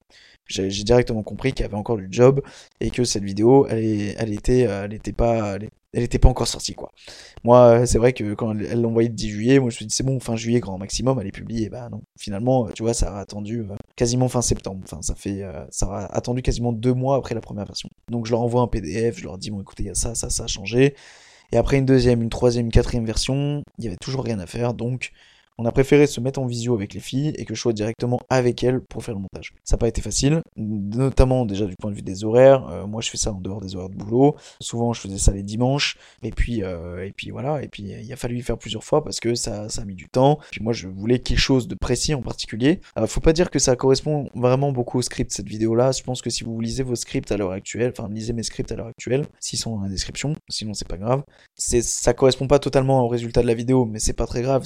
[0.49, 2.41] J'ai directement compris qu'il y avait encore du job
[2.79, 6.27] et que cette vidéo, elle, elle était, euh, elle était pas, elle, elle était pas
[6.27, 6.91] encore sortie quoi.
[7.43, 9.77] Moi, euh, c'est vrai que quand elle l'a envoyé le 10 juillet, moi je me
[9.77, 11.69] suis dit c'est bon, fin juillet grand maximum, elle est publiée.
[11.69, 13.63] Bah non, finalement, euh, tu vois, ça a attendu
[13.95, 14.81] quasiment fin septembre.
[14.83, 17.89] Enfin, ça fait, ça a attendu quasiment deux mois après la première version.
[18.09, 20.15] Donc je leur envoie un PDF, je leur dis bon écoutez, il y a ça,
[20.15, 20.95] ça, ça a changé.
[21.51, 24.45] Et après une deuxième, une troisième, une quatrième version, il y avait toujours rien à
[24.45, 25.11] faire, donc
[25.59, 28.17] on a préféré se mettre en visio avec les filles et que je sois directement
[28.29, 29.53] avec elles pour faire le montage.
[29.65, 32.65] Ça n'a pas été facile, notamment déjà du point de vue des horaires.
[32.69, 34.37] Euh, moi, je fais ça en dehors des horaires de boulot.
[34.61, 35.97] Souvent, je faisais ça les dimanches.
[36.23, 37.61] Et puis, euh, voilà.
[37.61, 40.07] Et puis, il a fallu y faire plusieurs fois parce que ça, a mis du
[40.07, 40.39] temps.
[40.49, 42.79] Puis moi, je voulais quelque chose de précis en particulier.
[42.97, 45.91] Euh, faut pas dire que ça correspond vraiment beaucoup au script cette vidéo-là.
[45.91, 48.71] Je pense que si vous lisez vos scripts à l'heure actuelle, enfin lisez mes scripts
[48.71, 51.23] à l'heure actuelle, s'ils sont dans la description, sinon c'est pas grave.
[51.57, 54.63] Ça correspond pas totalement au résultat de la vidéo, mais c'est pas très grave.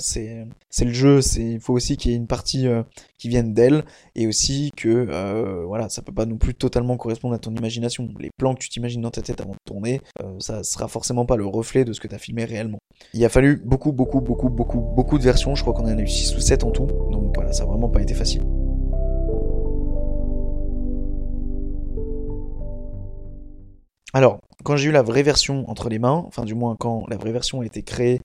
[0.84, 1.22] Le jeu.
[1.22, 2.84] C'est, il faut aussi qu'il y ait une partie euh,
[3.18, 3.84] qui vienne d'elle
[4.16, 8.10] et aussi que euh, voilà, ça peut pas non plus totalement correspondre à ton imagination.
[8.20, 11.26] Les plans que tu t'imagines dans ta tête avant de tourner, euh, ça sera forcément
[11.26, 12.80] pas le reflet de ce que tu as filmé réellement.
[13.14, 15.56] Il a fallu beaucoup, beaucoup, beaucoup, beaucoup, beaucoup de versions.
[15.56, 16.88] Je crois qu'on en a eu 6 ou 7 en tout.
[17.12, 18.44] Donc voilà, ça a vraiment pas été facile.
[24.16, 27.18] Alors, quand j'ai eu la vraie version entre les mains, enfin du moins quand la
[27.18, 28.22] vraie version a été créée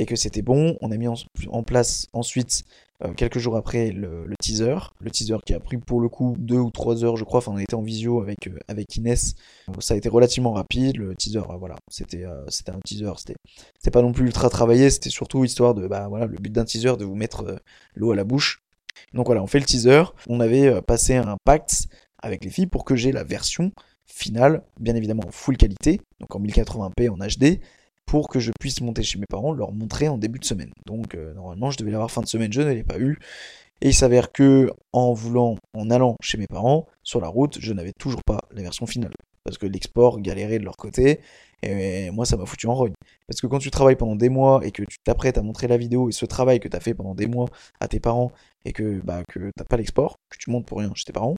[0.00, 2.64] et que c'était bon, on a mis en, place ensuite
[3.04, 6.56] euh, quelques jours après le, teaser, le teaser qui a pris pour le coup deux
[6.56, 9.34] ou trois heures je crois, enfin on était en visio avec, euh, avec Inès,
[9.66, 13.90] Donc, ça a été relativement rapide, le teaser euh, voilà, c'était c'était un teaser, c'était
[13.92, 16.96] pas non plus ultra travaillé, c'était surtout histoire de, bah voilà, le but d'un teaser
[16.96, 17.60] de vous mettre
[17.94, 18.62] l'eau à la bouche.
[19.12, 21.88] Donc voilà, on fait le teaser, on avait passé un pacte
[22.22, 23.70] avec les filles pour que j'ai la version
[24.06, 27.60] finale, bien évidemment en full qualité, donc en 1080p en HD,
[28.06, 30.70] pour que je puisse monter chez mes parents, leur montrer en début de semaine.
[30.86, 33.18] Donc euh, normalement je devais l'avoir fin de semaine, je ne l'ai pas eu.
[33.82, 37.72] Et il s'avère que en voulant, en allant chez mes parents, sur la route, je
[37.72, 39.12] n'avais toujours pas la version finale.
[39.44, 41.20] Parce que l'export galérait de leur côté,
[41.62, 42.92] et moi ça m'a foutu en rogne.
[43.26, 45.78] Parce que quand tu travailles pendant des mois et que tu t'apprêtes à montrer la
[45.78, 47.48] vidéo et ce travail que tu as fait pendant des mois
[47.80, 48.32] à tes parents
[48.64, 51.36] et que bah que t'as pas l'export, que tu montes pour rien chez tes parents,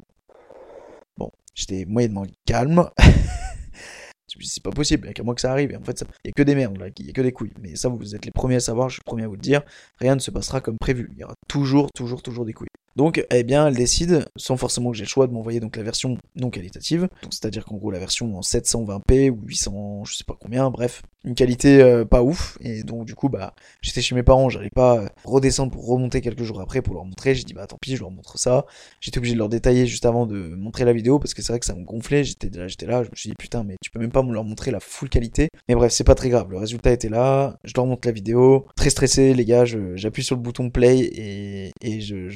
[1.17, 2.89] bon, j'étais moyennement calme.
[2.99, 5.73] Je me suis dit, c'est pas possible, il y a qu'à moi que ça arrive.
[5.73, 7.33] Et en fait, il y a que des merdes, là, il y a que des
[7.33, 7.53] couilles.
[7.61, 9.41] Mais ça, vous êtes les premiers à savoir, je suis le premier à vous le
[9.41, 9.63] dire.
[9.99, 11.11] Rien ne se passera comme prévu.
[11.13, 12.69] Il y aura toujours, toujours, toujours des couilles.
[12.97, 15.83] Donc, eh bien, elle décide, sans forcément que j'ai le choix, de m'envoyer donc la
[15.83, 17.09] version non qualitative.
[17.31, 21.35] C'est-à-dire qu'en gros, la version en 720p ou 800, je sais pas combien, bref, une
[21.35, 22.59] qualité euh, pas ouf.
[22.61, 26.21] Et donc, du coup, bah, j'étais chez mes parents, j'allais pas euh, redescendre pour remonter
[26.21, 27.35] quelques jours après pour leur montrer.
[27.35, 28.67] J'ai dit, bah, tant pis, je leur montre ça.
[29.01, 31.61] J'étais obligé de leur détailler juste avant de montrer la vidéo parce que c'est vrai
[31.61, 32.25] que ça me gonflait.
[32.25, 34.33] J'étais là, j'étais là, je me suis dit, putain, mais tu peux même pas me
[34.33, 35.49] leur montrer la full qualité.
[35.69, 36.49] Mais bref, c'est pas très grave.
[36.51, 37.57] Le résultat était là.
[37.65, 38.67] Je leur montre la vidéo.
[38.77, 39.65] Très stressé, les gars.
[39.95, 42.29] J'appuie sur le bouton play et, et je-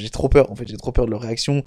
[0.00, 0.50] j'ai trop peur.
[0.50, 1.62] En fait, j'ai trop peur de leur réaction.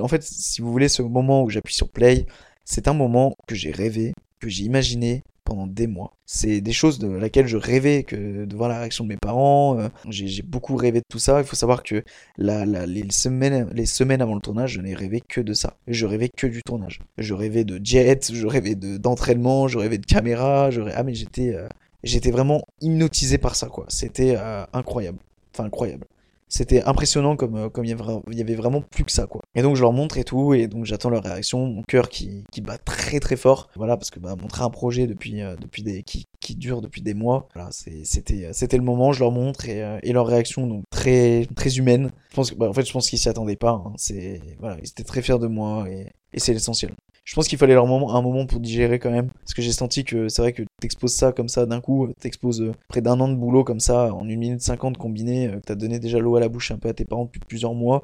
[0.00, 2.26] En fait, si vous voulez, ce moment où j'appuie sur play,
[2.64, 6.12] c'est un moment que j'ai rêvé, que j'ai imaginé pendant des mois.
[6.24, 9.78] C'est des choses de laquelle je rêvais que de voir la réaction de mes parents.
[9.78, 11.38] euh, J'ai beaucoup rêvé de tout ça.
[11.40, 12.02] Il faut savoir que
[12.38, 15.76] la, la- les, semaines, les semaines avant le tournage, je n'ai rêvé que de ça.
[15.86, 17.00] Je rêvais que du tournage.
[17.18, 20.70] Je rêvais de jet, je rêvais de- d'entraînement, je rêvais de caméra.
[20.94, 21.68] Ah mais j'étais euh,
[22.02, 23.84] j'étais vraiment hypnotisé par ça quoi.
[23.88, 25.18] C'était euh, incroyable.
[25.52, 26.06] Enfin incroyable.
[26.54, 29.42] C'était impressionnant comme euh, comme il y, avait, vraiment plus que ça quoi.
[29.56, 32.44] Et donc je leur montre et tout et donc j'attends leur réaction, mon cœur qui,
[32.52, 33.68] qui bat très très fort.
[33.74, 37.02] Voilà parce que bah montrer un projet depuis euh, depuis des qui, qui dure depuis
[37.02, 40.68] des mois, voilà, c'était c'était le moment, je leur montre et, euh, et leur réaction
[40.68, 42.12] donc très très humaine.
[42.30, 43.92] Je pense que bah, en fait je pense qu'ils s'y attendaient pas, hein.
[43.96, 46.92] c'est voilà, ils étaient très fiers de moi et, et c'est l'essentiel.
[47.24, 49.30] Je pense qu'il fallait leur moment, un moment pour digérer quand même.
[49.40, 52.60] Parce que j'ai senti que c'est vrai que t'exposes ça comme ça d'un coup, t'exposes
[52.62, 55.66] euh, près d'un an de boulot comme ça, en une minute cinquante combiné, euh, que
[55.66, 58.02] t'as donné déjà l'eau à la bouche un peu à tes parents depuis plusieurs mois,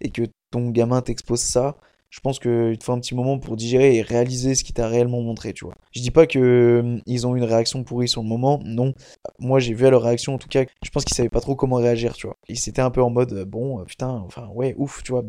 [0.00, 1.76] et que ton gamin t'expose ça.
[2.10, 4.88] Je pense qu'il te faut un petit moment pour digérer et réaliser ce qu'il t'a
[4.88, 5.74] réellement montré, tu vois.
[5.92, 8.94] Je dis pas que euh, ils ont eu une réaction pourrie sur le moment, non.
[9.38, 11.54] Moi, j'ai vu à leur réaction, en tout cas, je pense qu'ils savaient pas trop
[11.54, 12.36] comment réagir, tu vois.
[12.48, 15.22] Ils étaient un peu en mode, bon, putain, enfin, ouais, ouf, tu vois,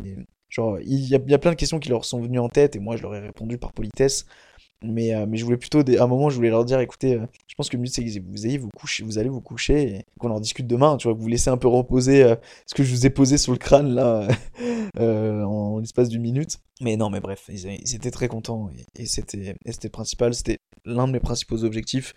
[0.49, 2.75] Genre, il y a, y a plein de questions qui leur sont venues en tête
[2.75, 4.25] et moi je leur ai répondu par politesse.
[4.81, 7.25] Mais, euh, mais je voulais plutôt, à un moment, je voulais leur dire, écoutez, euh,
[7.47, 10.31] je pense que le mieux c'est que vous vous vous allez vous coucher et qu'on
[10.31, 12.35] en discute demain, tu vois, vous laissez un peu reposer euh,
[12.65, 14.25] ce que je vous ai posé sur le crâne là,
[14.97, 16.59] en l'espace d'une minute.
[16.79, 21.07] Mais non, mais bref, ils, étaient très contents et, et c'était le principal, c'était l'un
[21.07, 22.13] de mes principaux objectifs,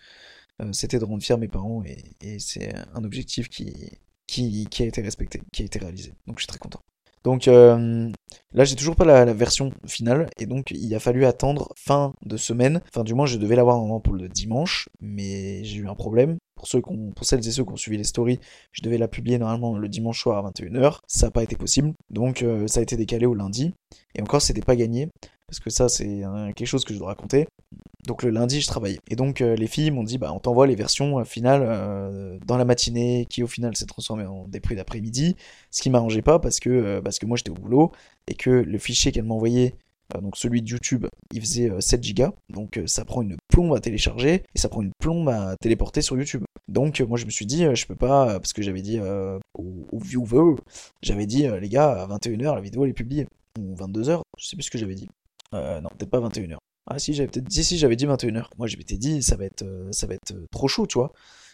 [0.71, 3.91] c'était de rendre fiers mes parents et, c'est un objectif qui,
[4.29, 6.13] qui a été respecté, qui a été réalisé.
[6.29, 6.81] Donc je suis très content.
[7.25, 8.11] Donc euh,
[8.53, 12.37] là, j'ai toujours pas la, version finale, et donc il a fallu attendre fin de
[12.37, 12.81] semaine.
[12.89, 16.39] Enfin, du moins, je devais l'avoir normalement pour le dimanche, mais j'ai eu un problème.
[16.55, 18.39] Pour celles et ceux qui ont suivi les stories,
[18.71, 21.01] je devais la publier normalement le dimanche soir à 21h.
[21.09, 23.75] Ça n'a pas été possible, donc euh, ça a été décalé au lundi.
[24.15, 25.09] Et encore, c'était pas gagné,
[25.53, 26.23] parce que ça, c'est
[26.57, 27.47] quelque chose que je dois raconter.
[28.07, 28.99] Donc le lundi, je travaillais.
[29.11, 32.39] Et donc euh, les filles m'ont dit, bah on t'envoie les versions euh, finales euh,
[32.47, 35.37] dans la matinée, qui au final s'est transformée en dépris d'après-midi.
[35.71, 37.93] Ce qui m'arrangeait pas parce que, parce que moi j'étais au boulot
[38.29, 39.75] et que le fichier qu'elle m'envoyait,
[40.23, 42.33] donc celui de YouTube, il faisait euh, 7 gigas.
[42.49, 46.17] Donc ça prend une plombe à télécharger et ça prend une plombe à téléporter sur
[46.17, 46.45] YouTube.
[46.67, 49.99] Donc moi je me suis dit, je peux pas, parce que j'avais dit aux, aux
[49.99, 50.57] viewers,
[51.03, 53.27] j'avais dit, les gars, à 21h la vidéo elle est publiée.
[53.61, 55.09] Ou 22h, je sais plus ce que j'avais dit.
[55.55, 56.57] Euh, non, peut-être pas 21h.
[56.91, 58.47] Ah si, j'avais peut-être dit, si, j'avais dit 21h.
[58.59, 60.99] Moi, je m'étais dit, ça va être, euh, ça va être euh, trop chaud, tu
[60.99, 61.13] vois.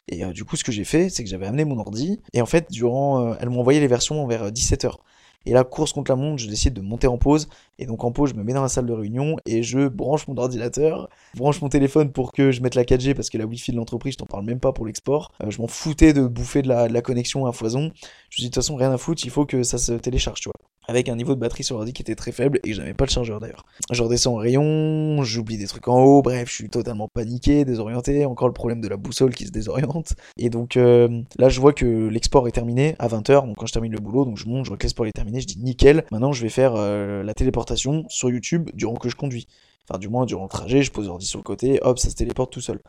[0.09, 2.41] Et euh, du coup, ce que j'ai fait, c'est que j'avais amené mon ordi, et
[2.41, 4.95] en fait, durant, euh, elles m'ont envoyé les versions vers 17h.
[5.47, 8.11] Et là, course contre la montre, je décide de monter en pause, et donc en
[8.11, 11.61] pause, je me mets dans la salle de réunion, et je branche mon ordinateur, branche
[11.63, 14.19] mon téléphone pour que je mette la 4G, parce que la Wi-Fi de l'entreprise, je
[14.19, 15.33] t'en parle même pas pour l'export.
[15.47, 17.93] Je m'en foutais de bouffer de la, de la connexion à foison.
[18.31, 20.41] Je me dit, de toute façon, rien à foutre, il faut que ça se télécharge,
[20.41, 20.69] tu vois.
[20.91, 23.11] Avec un niveau de batterie sur l'ordi qui était très faible, et j'avais pas le
[23.11, 23.67] chargeur d'ailleurs.
[23.91, 28.25] Je redescends en rayon, j'oublie des trucs en haut, bref, je suis totalement paniqué, désorienté,
[28.25, 30.15] encore le problème de la boussole qui se désoriente.
[30.39, 33.73] Et donc euh, là, je vois que l'export est terminé à 20h, donc quand je
[33.75, 36.05] termine le boulot, donc je monte, je vois que l'export est terminé, je dis nickel,
[36.11, 39.47] maintenant je vais faire euh, la téléportation sur YouTube durant que je conduis.
[39.89, 42.15] Enfin, du moins, durant le trajet, je pose l'ordi sur le côté, hop, ça se
[42.15, 42.81] téléporte tout seul.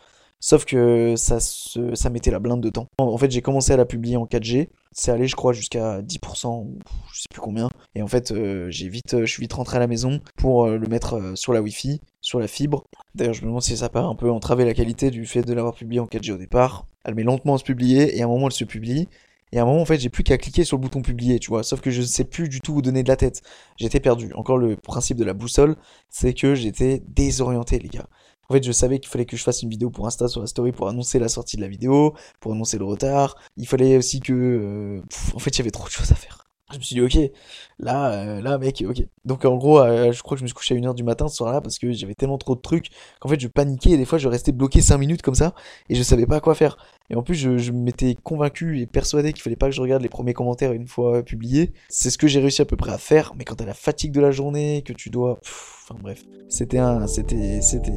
[0.42, 2.88] Sauf que ça, se, ça mettait la blinde de temps.
[2.98, 4.70] En fait, j'ai commencé à la publier en 4G.
[4.94, 6.80] C'est allé, je crois, jusqu'à 10%, ou
[7.14, 7.70] je sais plus combien.
[7.94, 10.66] Et en fait, euh, j'ai vite, euh, je suis vite rentré à la maison pour
[10.66, 12.86] euh, le mettre sur la Wi-Fi, sur la fibre.
[13.16, 15.54] D'ailleurs, je me demande si ça part un peu entraver la qualité du fait de
[15.54, 16.86] l'avoir publié en 4G au départ.
[17.04, 19.10] Elle met lentement à se publier, et à un moment, elle se publie.
[19.52, 21.50] Et à un moment, en fait, j'ai plus qu'à cliquer sur le bouton publier, tu
[21.50, 21.64] vois.
[21.64, 23.42] Sauf que je ne sais plus du tout où donner de la tête.
[23.78, 24.32] J'étais perdu.
[24.34, 25.76] Encore le principe de la boussole,
[26.10, 28.08] c'est que j'étais désorienté, les gars.
[28.50, 30.48] En fait, je savais qu'il fallait que je fasse une vidéo pour Insta sur la
[30.48, 33.36] story pour annoncer la sortie de la vidéo, pour annoncer le retard.
[33.58, 34.34] Il fallait aussi que...
[34.34, 35.02] euh,
[35.36, 36.46] en fait, il y avait trop de choses à faire.
[36.72, 37.32] Je me suis dit, ok,
[37.80, 39.04] là, euh, là, mec, ok.
[39.26, 41.28] Donc, en gros, euh, je crois que je me suis couché à 1h du matin
[41.28, 42.90] ce soir-là parce que j'avais tellement trop de trucs
[43.20, 45.56] qu'en fait, je paniquais et des fois, je restais bloqué 5 minutes comme ça
[45.90, 46.78] et je savais pas quoi faire.
[47.12, 50.10] Et en plus, je, m'étais convaincu et persuadé qu'il fallait pas que je regarde les
[50.10, 51.74] premiers commentaires une fois publiés.
[51.90, 54.12] C'est ce que j'ai réussi à peu près à faire, mais quand t'as la fatigue
[54.12, 55.40] de la journée, que tu dois...
[55.42, 57.08] Enfin bref, c'était un...
[57.08, 57.62] C'était...
[57.62, 57.92] C'était...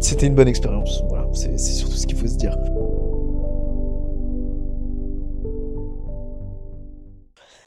[0.00, 2.54] C'était une bonne expérience, voilà, c'est c'est surtout ce qu'il faut se dire.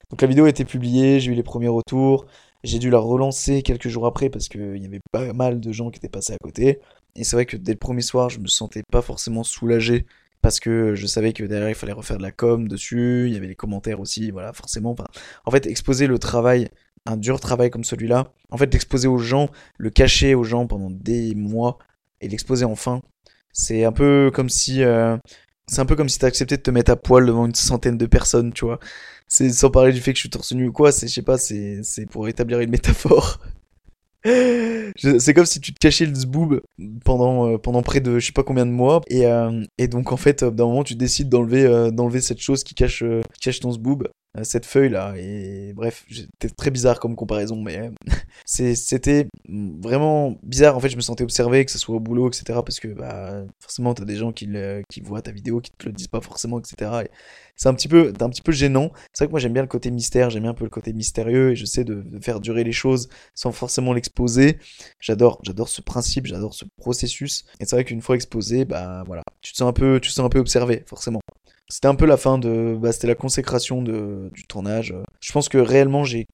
[0.09, 2.27] Donc la vidéo a été publiée, j'ai eu les premiers retours,
[2.63, 5.89] j'ai dû la relancer quelques jours après parce qu'il y avait pas mal de gens
[5.89, 6.79] qui étaient passés à côté.
[7.19, 10.05] Et c'est vrai que dès le premier soir, je me sentais pas forcément soulagé
[10.41, 13.35] parce que je savais que derrière il fallait refaire de la com dessus, il y
[13.35, 14.95] avait les commentaires aussi, voilà, forcément.
[15.45, 16.69] En fait, exposer le travail,
[17.05, 20.89] un dur travail comme celui-là, en fait, l'exposer aux gens, le cacher aux gens pendant
[20.89, 21.77] des mois
[22.21, 23.01] et l'exposer enfin,
[23.51, 24.81] c'est un peu comme si.
[24.83, 25.17] euh,
[25.67, 28.79] c'est un t'acceptais de te mettre à poil devant une centaine de personnes, tu vois.
[29.27, 31.37] Sans parler du fait que je suis torse nu ou quoi, c'est, je sais pas,
[31.37, 33.39] c'est, c'est pour établir une métaphore.
[34.25, 36.61] C'est comme si tu te cachais le zboob
[37.05, 39.01] pendant, euh, pendant près de je sais pas combien de mois.
[39.07, 43.03] Et, euh, donc en fait d'un moment tu décides d'enlever euh, cette chose qui cache,
[43.33, 44.07] qui cache ton zboob
[44.43, 47.89] cette feuille là et bref c'était très bizarre comme comparaison mais euh,
[48.45, 50.77] c'était vraiment bizarre.
[50.77, 53.43] En fait je me sentais observé que ce soit au boulot etc parce que bah
[53.59, 54.47] forcément t'as des gens qui
[54.89, 57.09] qui voient ta vidéo qui te le disent pas forcément etc et
[57.55, 58.91] c'est un petit peu un petit peu gênant.
[59.11, 60.93] C'est vrai que moi j'aime bien le côté mystère j'aime bien un peu le côté
[60.93, 64.59] mystérieux et je sais de, de faire durer les choses sans forcément l'exposer.
[64.99, 67.45] J'adore j'adore ce principe j'adore ce processus.
[67.59, 70.13] Et c'est vrai qu'une fois exposé bah voilà tu te sens un peu tu te
[70.13, 71.19] sens un peu observé forcément
[71.69, 72.77] c'était un peu la fin de.
[72.79, 74.93] Bah, c'était la consécration de, du tournage.
[75.21, 76.27] Je pense que réellement, j'ai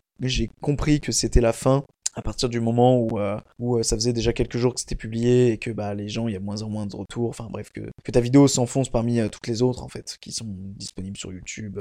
[0.61, 1.83] compris que c'était la fin
[2.15, 4.95] à partir du moment où, euh, où euh, ça faisait déjà quelques jours que c'était
[4.95, 7.29] publié et que bah, les gens, il y a moins en moins de retours.
[7.29, 10.31] Enfin bref, que, que ta vidéo s'enfonce parmi euh, toutes les autres, en fait, qui
[10.31, 11.77] sont disponibles sur YouTube,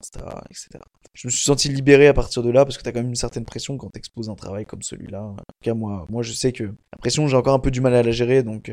[0.00, 0.78] Insta, etc.
[1.14, 3.14] Je me suis senti libéré à partir de là parce que t'as quand même une
[3.14, 5.22] certaine pression quand t'exposes un travail comme celui-là.
[5.22, 7.80] En tout cas, moi, moi, je sais que la pression, j'ai encore un peu du
[7.80, 8.70] mal à la gérer, donc.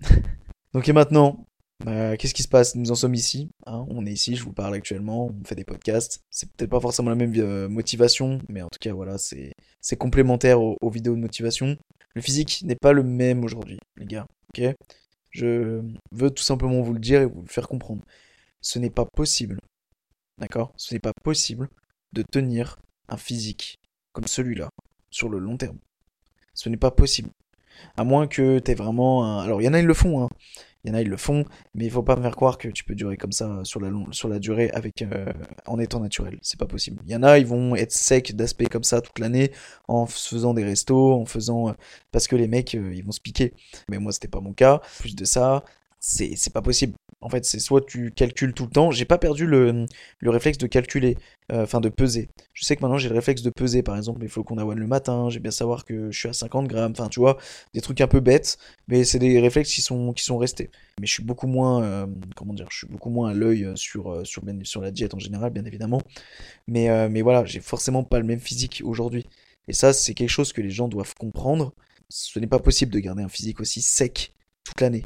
[0.74, 1.46] donc et maintenant,
[1.84, 2.74] bah, qu'est-ce qui se passe?
[2.74, 5.64] Nous en sommes ici, hein, on est ici, je vous parle actuellement, on fait des
[5.64, 6.24] podcasts.
[6.30, 10.60] C'est peut-être pas forcément la même euh, motivation, mais en tout cas, voilà, c'est complémentaire
[10.60, 11.76] aux, vidéos de motivation.
[12.14, 14.26] Le physique n'est pas le même aujourd'hui, les gars,
[14.56, 14.74] ok?
[15.30, 18.02] Je veux tout simplement vous le dire et vous le faire comprendre.
[18.60, 19.60] Ce n'est pas possible,
[20.38, 20.72] d'accord?
[20.76, 21.68] Ce n'est pas possible
[22.12, 22.76] de tenir
[23.08, 23.78] un physique
[24.12, 24.70] comme celui-là
[25.10, 25.78] sur le long terme.
[26.54, 27.30] Ce n'est pas possible.
[27.96, 29.44] À moins que t'aies vraiment un...
[29.44, 30.28] Alors, il y en a, ils le font, hein.
[30.84, 32.68] Il y en a, ils le font, mais il faut pas me faire croire que
[32.68, 35.32] tu peux durer comme ça sur la, long- sur la durée avec, euh,
[35.66, 36.38] en étant naturel.
[36.42, 37.00] C'est pas possible.
[37.06, 39.50] Il y en a, ils vont être secs d'aspect comme ça toute l'année
[39.88, 41.70] en faisant des restos, en faisant.
[41.70, 41.72] euh,
[42.12, 43.54] parce que les mecs, euh, ils vont se piquer.
[43.88, 44.80] Mais moi, c'était pas mon cas.
[45.00, 45.64] Plus de ça,
[46.00, 46.94] c'est pas possible.
[47.20, 48.90] En fait, c'est soit tu calcules tout le temps.
[48.92, 49.86] J'ai pas perdu le,
[50.20, 51.16] le réflexe de calculer,
[51.50, 52.28] euh, enfin de peser.
[52.52, 54.86] Je sais que maintenant j'ai le réflexe de peser, par exemple, les flocons d'avoine le
[54.86, 55.28] matin.
[55.28, 56.92] J'ai bien savoir que je suis à 50 grammes.
[56.92, 57.36] Enfin, tu vois,
[57.74, 60.70] des trucs un peu bêtes, mais c'est des réflexes qui sont, restés.
[61.00, 62.06] Mais je suis beaucoup moins, euh,
[62.36, 65.64] comment dire, je suis beaucoup moins à l'œil euh, sur la diète en général, bien
[65.64, 66.00] évidemment.
[66.68, 69.26] Mais, euh, mais voilà, j'ai forcément pas le même physique aujourd'hui.
[69.68, 71.74] Et ça, c'est quelque chose que les gens doivent comprendre.
[72.08, 74.32] Ce n'est pas possible de garder un physique aussi sec
[74.64, 75.04] toute l'année.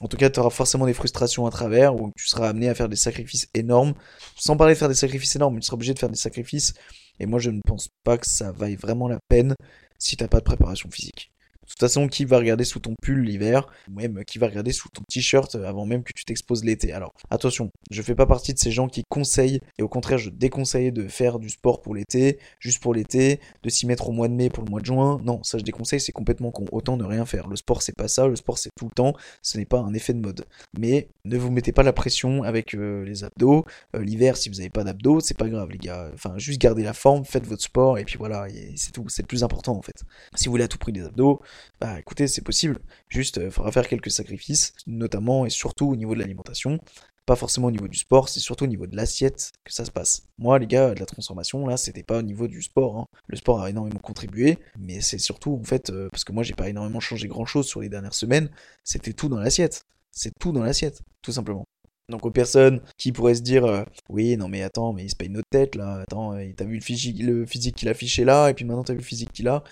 [0.00, 2.74] En tout cas, tu auras forcément des frustrations à travers, où tu seras amené à
[2.74, 3.94] faire des sacrifices énormes.
[4.36, 6.74] Sans parler de faire des sacrifices énormes, tu seras obligé de faire des sacrifices.
[7.20, 9.54] Et moi, je ne pense pas que ça vaille vraiment la peine
[9.98, 11.33] si t'as pas de préparation physique.
[11.64, 14.72] De toute façon, qui va regarder sous ton pull l'hiver, ou même qui va regarder
[14.72, 16.92] sous ton t-shirt avant même que tu t'exposes l'été?
[16.92, 20.30] Alors, attention, je fais pas partie de ces gens qui conseillent, et au contraire, je
[20.30, 24.28] déconseille de faire du sport pour l'été, juste pour l'été, de s'y mettre au mois
[24.28, 25.20] de mai pour le mois de juin.
[25.24, 26.66] Non, ça je déconseille, c'est complètement con.
[26.72, 27.48] Autant ne rien faire.
[27.48, 29.94] Le sport, c'est pas ça, le sport, c'est tout le temps, ce n'est pas un
[29.94, 30.44] effet de mode.
[30.78, 33.64] Mais ne vous mettez pas la pression avec euh, les abdos.
[33.96, 36.10] Euh, L'hiver, si vous n'avez pas d'abdos, c'est pas grave, les gars.
[36.12, 38.46] Enfin, juste gardez la forme, faites votre sport, et puis voilà,
[38.76, 39.04] c'est tout.
[39.08, 40.02] C'est le plus important en fait.
[40.34, 41.40] Si vous voulez à tout prix des abdos,
[41.80, 42.80] bah écoutez, c'est possible.
[43.08, 46.78] Juste, il faudra faire quelques sacrifices, notamment et surtout au niveau de l'alimentation.
[47.26, 49.90] Pas forcément au niveau du sport, c'est surtout au niveau de l'assiette que ça se
[49.90, 50.24] passe.
[50.36, 52.98] Moi, les gars, de la transformation, là, c'était pas au niveau du sport.
[52.98, 53.06] hein.
[53.28, 56.52] Le sport a énormément contribué, mais c'est surtout, en fait, euh, parce que moi, j'ai
[56.54, 58.50] pas énormément changé grand chose sur les dernières semaines,
[58.84, 59.84] c'était tout dans l'assiette.
[60.12, 61.64] C'est tout dans l'assiette, tout simplement.
[62.10, 65.16] Donc aux personnes qui pourraient se dire euh, oui non mais attends mais il se
[65.16, 68.50] paye notre tête là attends euh, t'as vu le physique le physique qu'il affichait là
[68.50, 69.64] et puis maintenant t'as vu le physique qu'il a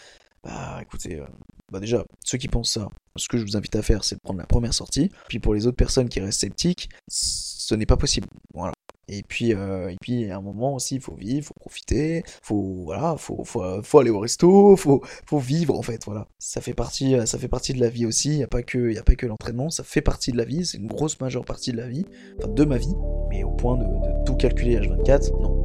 [0.44, 1.26] bah écoutez euh,
[1.70, 4.20] bah déjà ceux qui pensent ça ce que je vous invite à faire c'est de
[4.20, 5.10] prendre la première sortie.
[5.28, 8.26] Puis pour les autres personnes qui restent sceptiques ce n'est pas possible.
[8.54, 8.72] Voilà.
[9.08, 12.82] Et puis euh, et puis à un moment aussi il faut vivre faut profiter faut
[12.84, 16.26] voilà faut faut, faut aller au resto faut faut vivre en fait voilà.
[16.38, 18.30] Ça fait partie ça fait partie de la vie aussi.
[18.30, 19.70] Il y a pas que il y a pas que l'entraînement.
[19.70, 20.66] Ça fait partie de la vie.
[20.66, 22.04] C'est une grosse majeure partie de la vie.
[22.38, 22.94] Enfin de ma vie.
[23.30, 25.61] Mais au point de, de tout calculer H24 non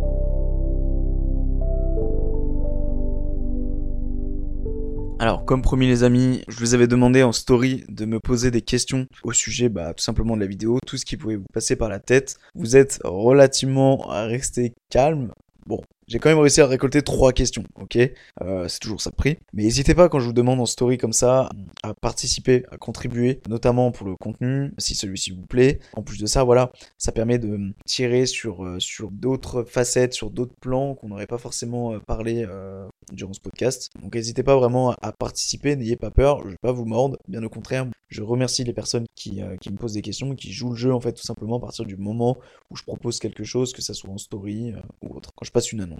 [5.19, 8.61] Alors, comme promis les amis, je vous avais demandé en story de me poser des
[8.61, 11.75] questions au sujet, bah, tout simplement de la vidéo, tout ce qui pouvait vous passer
[11.75, 12.37] par la tête.
[12.53, 15.31] Vous êtes relativement resté calme.
[15.65, 17.97] Bon, j'ai quand même réussi à récolter trois questions, ok?
[18.41, 19.37] Euh, C'est toujours ça de prix.
[19.53, 21.49] Mais n'hésitez pas quand je vous demande en story comme ça
[21.83, 25.79] à participer, à contribuer, notamment pour le contenu, si celui-ci vous plaît.
[25.95, 30.31] En plus de ça, voilà, ça permet de tirer sur, euh, sur d'autres facettes, sur
[30.31, 33.89] d'autres plans qu'on n'aurait pas forcément euh, parlé euh, durant ce podcast.
[34.01, 37.43] Donc n'hésitez pas vraiment à participer, n'ayez pas peur, je vais pas vous mordre, bien
[37.43, 37.85] au contraire.
[38.09, 40.93] Je remercie les personnes qui, euh, qui me posent des questions, qui jouent le jeu
[40.93, 42.37] en fait tout simplement à partir du moment
[42.69, 45.51] où je propose quelque chose, que ça soit en story euh, ou autre, quand je
[45.51, 45.96] passe une annonce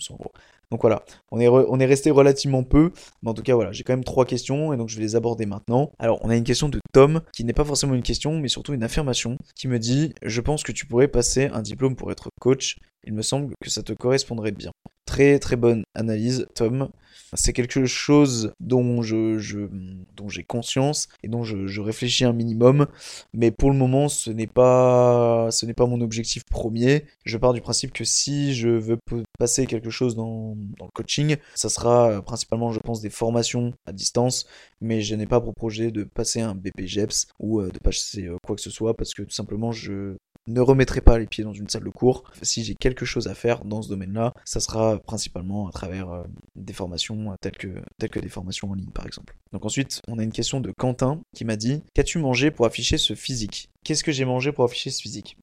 [0.70, 2.91] Donc voilà, on est, on est resté relativement peu,
[3.24, 5.16] mais en tout cas voilà, j'ai quand même trois questions et donc je vais les
[5.16, 5.91] aborder maintenant.
[5.98, 8.74] Alors on a une question de Tom, qui n'est pas forcément une question, mais surtout
[8.74, 12.30] une affirmation, qui me dit «Je pense que tu pourrais passer un diplôme pour être
[12.41, 12.78] coach,
[13.08, 14.72] il me semble que ça te correspondrait bien».
[15.08, 16.89] Très très bonne analyse, Tom.
[17.34, 19.68] C'est quelque chose dont je,
[20.16, 22.88] dont j'ai conscience et dont je, réfléchis un minimum,
[23.34, 27.05] mais pour le moment, ce n'est pas, ce n'est pas mon objectif premier.
[27.26, 28.97] Je pars du principe que si je veux
[29.39, 33.93] passer quelque chose dans, dans le coaching, ça sera principalement, je pense, des formations à
[33.93, 34.45] distance,
[34.82, 38.38] mais je n'ai pas pour projet de passer un BPGEPS ou euh, de passer euh,
[38.45, 40.16] quoi que ce soit parce que tout simplement, je
[40.48, 42.24] ne remettrai pas les pieds dans une salle de cours.
[42.41, 46.24] Si j'ai quelque chose à faire dans ce domaine-là, ça sera principalement à travers euh,
[46.56, 47.70] des formations euh, telles que,
[48.00, 49.36] des formations en ligne par exemple.
[49.52, 52.98] Donc ensuite, on a une question de Quentin qui m'a dit Qu'as-tu mangé pour afficher
[52.98, 53.70] ce physique?
[53.84, 55.38] Qu'est-ce que j'ai mangé pour afficher ce physique?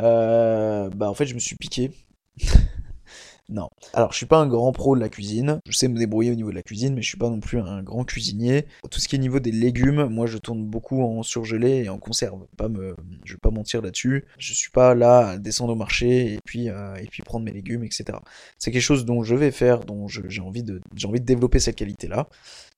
[0.00, 1.90] Euh, Bah en fait, je me suis piqué.
[3.50, 3.68] Non.
[3.92, 5.60] Alors, je suis pas un grand pro de la cuisine.
[5.68, 7.58] Je sais me débrouiller au niveau de la cuisine, mais je suis pas non plus
[7.58, 8.66] un grand cuisinier.
[8.90, 11.98] Tout ce qui est niveau des légumes, moi, je tourne beaucoup en surgelé et en
[11.98, 12.46] conserve.
[12.56, 14.24] Pas me, je vais pas mentir là-dessus.
[14.38, 17.52] Je suis pas là à descendre au marché et puis euh, et puis prendre mes
[17.52, 18.18] légumes, etc.
[18.58, 21.58] C'est quelque chose dont je vais faire, dont j'ai envie de j'ai envie de développer
[21.60, 22.28] cette qualité-là.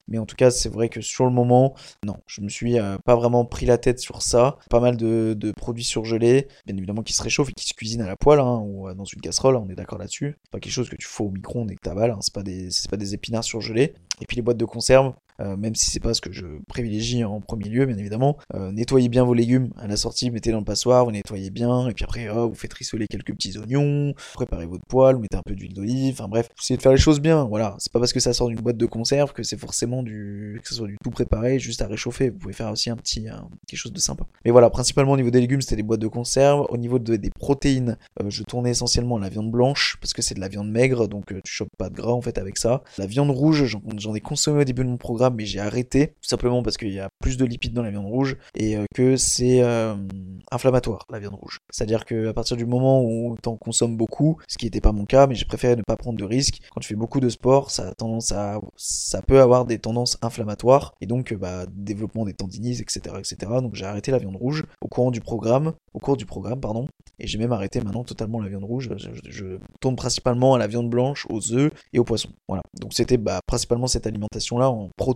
[0.09, 2.97] Mais en tout cas, c'est vrai que sur le moment, non, je me suis euh,
[3.05, 4.57] pas vraiment pris la tête sur ça.
[4.71, 8.03] Pas mal de, de produits surgelés, bien évidemment qui se réchauffent et qui se cuisinent
[8.03, 10.37] à la poêle hein, ou euh, dans une casserole, on est d'accord là-dessus.
[10.45, 12.43] C'est pas quelque chose que tu fous au micro-ondes et que t'avales, hein, c'est pas
[12.43, 13.95] des pas des épinards surgelés.
[14.21, 17.25] Et puis les boîtes de conserve, euh, même si c'est pas ce que je privilégie
[17.25, 20.59] en premier lieu, bien évidemment, euh, nettoyez bien vos légumes à la sortie, mettez dans
[20.59, 24.15] le passoire, vous nettoyez bien, et puis après, oh, vous faites rissoler quelques petits oignons,
[24.35, 26.99] préparez votre poêle, vous mettez un peu d'huile d'olive, enfin bref, essayez de faire les
[26.99, 27.75] choses bien, voilà.
[27.79, 30.69] C'est pas parce que ça sort d'une boîte de conserve que c'est forcément du, que
[30.69, 32.31] ce soit du tout préparé, juste à réchauffer.
[32.31, 34.25] Vous pouvez faire aussi un petit, un- quelque chose de sympa.
[34.45, 36.67] Mais voilà, principalement au niveau des légumes, c'était des boîtes de conserve.
[36.71, 40.35] Au niveau de- des protéines, euh, je tournais essentiellement la viande blanche, parce que c'est
[40.35, 42.83] de la viande maigre, donc euh, tu chopes pas de gras en fait avec ça.
[42.99, 46.29] La viande rouge, j'en ai consommé au début de mon programme, mais j'ai arrêté, tout
[46.29, 49.17] simplement parce qu'il y a plus de lipides dans la viande rouge, et euh, que
[49.17, 49.95] c'est euh,
[50.51, 51.59] inflammatoire, la viande rouge.
[51.71, 55.05] C'est-à-dire que à partir du moment où t'en consommes beaucoup, ce qui n'était pas mon
[55.05, 57.71] cas, mais j'ai préféré ne pas prendre de risques, quand tu fais beaucoup de sport,
[57.71, 62.25] ça a tendance à, ça peut avoir des tendances inflammatoires, et donc euh, bah, développement
[62.25, 63.37] des tendinites, etc., etc.
[63.63, 66.89] Donc j'ai arrêté la viande rouge au courant du programme, au cours du programme, pardon,
[67.19, 68.91] et j'ai même arrêté maintenant totalement la viande rouge.
[68.97, 72.31] Je, je- je tourne principalement à la viande blanche, aux œufs et aux poissons.
[72.49, 72.63] Voilà.
[72.79, 75.16] Donc c'était bah, principalement cette alimentation-là en protéines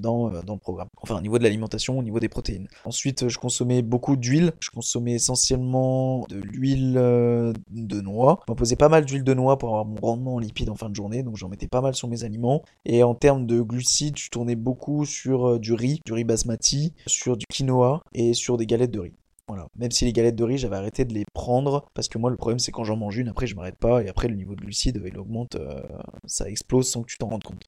[0.00, 0.88] dans, euh, dans le programme.
[1.02, 2.68] Enfin, au niveau de l'alimentation, au niveau des protéines.
[2.84, 4.52] Ensuite, je consommais beaucoup d'huile.
[4.60, 8.40] Je consommais essentiellement de l'huile euh, de noix.
[8.46, 10.88] Je m'imposais pas mal d'huile de noix pour avoir mon rendement en lipides en fin
[10.88, 11.22] de journée.
[11.22, 12.62] Donc j'en mettais pas mal sur mes aliments.
[12.84, 16.92] Et en termes de glucides, je tournais beaucoup sur euh, du riz, du riz basmati,
[17.06, 19.12] sur du quinoa et sur des galettes de riz.
[19.76, 22.36] Même si les galettes de riz, j'avais arrêté de les prendre parce que moi, le
[22.36, 24.60] problème, c'est quand j'en mange une, après, je m'arrête pas et après, le niveau de
[24.60, 25.80] glucides, il augmente, euh,
[26.26, 27.62] ça explose sans que tu t'en rendes compte.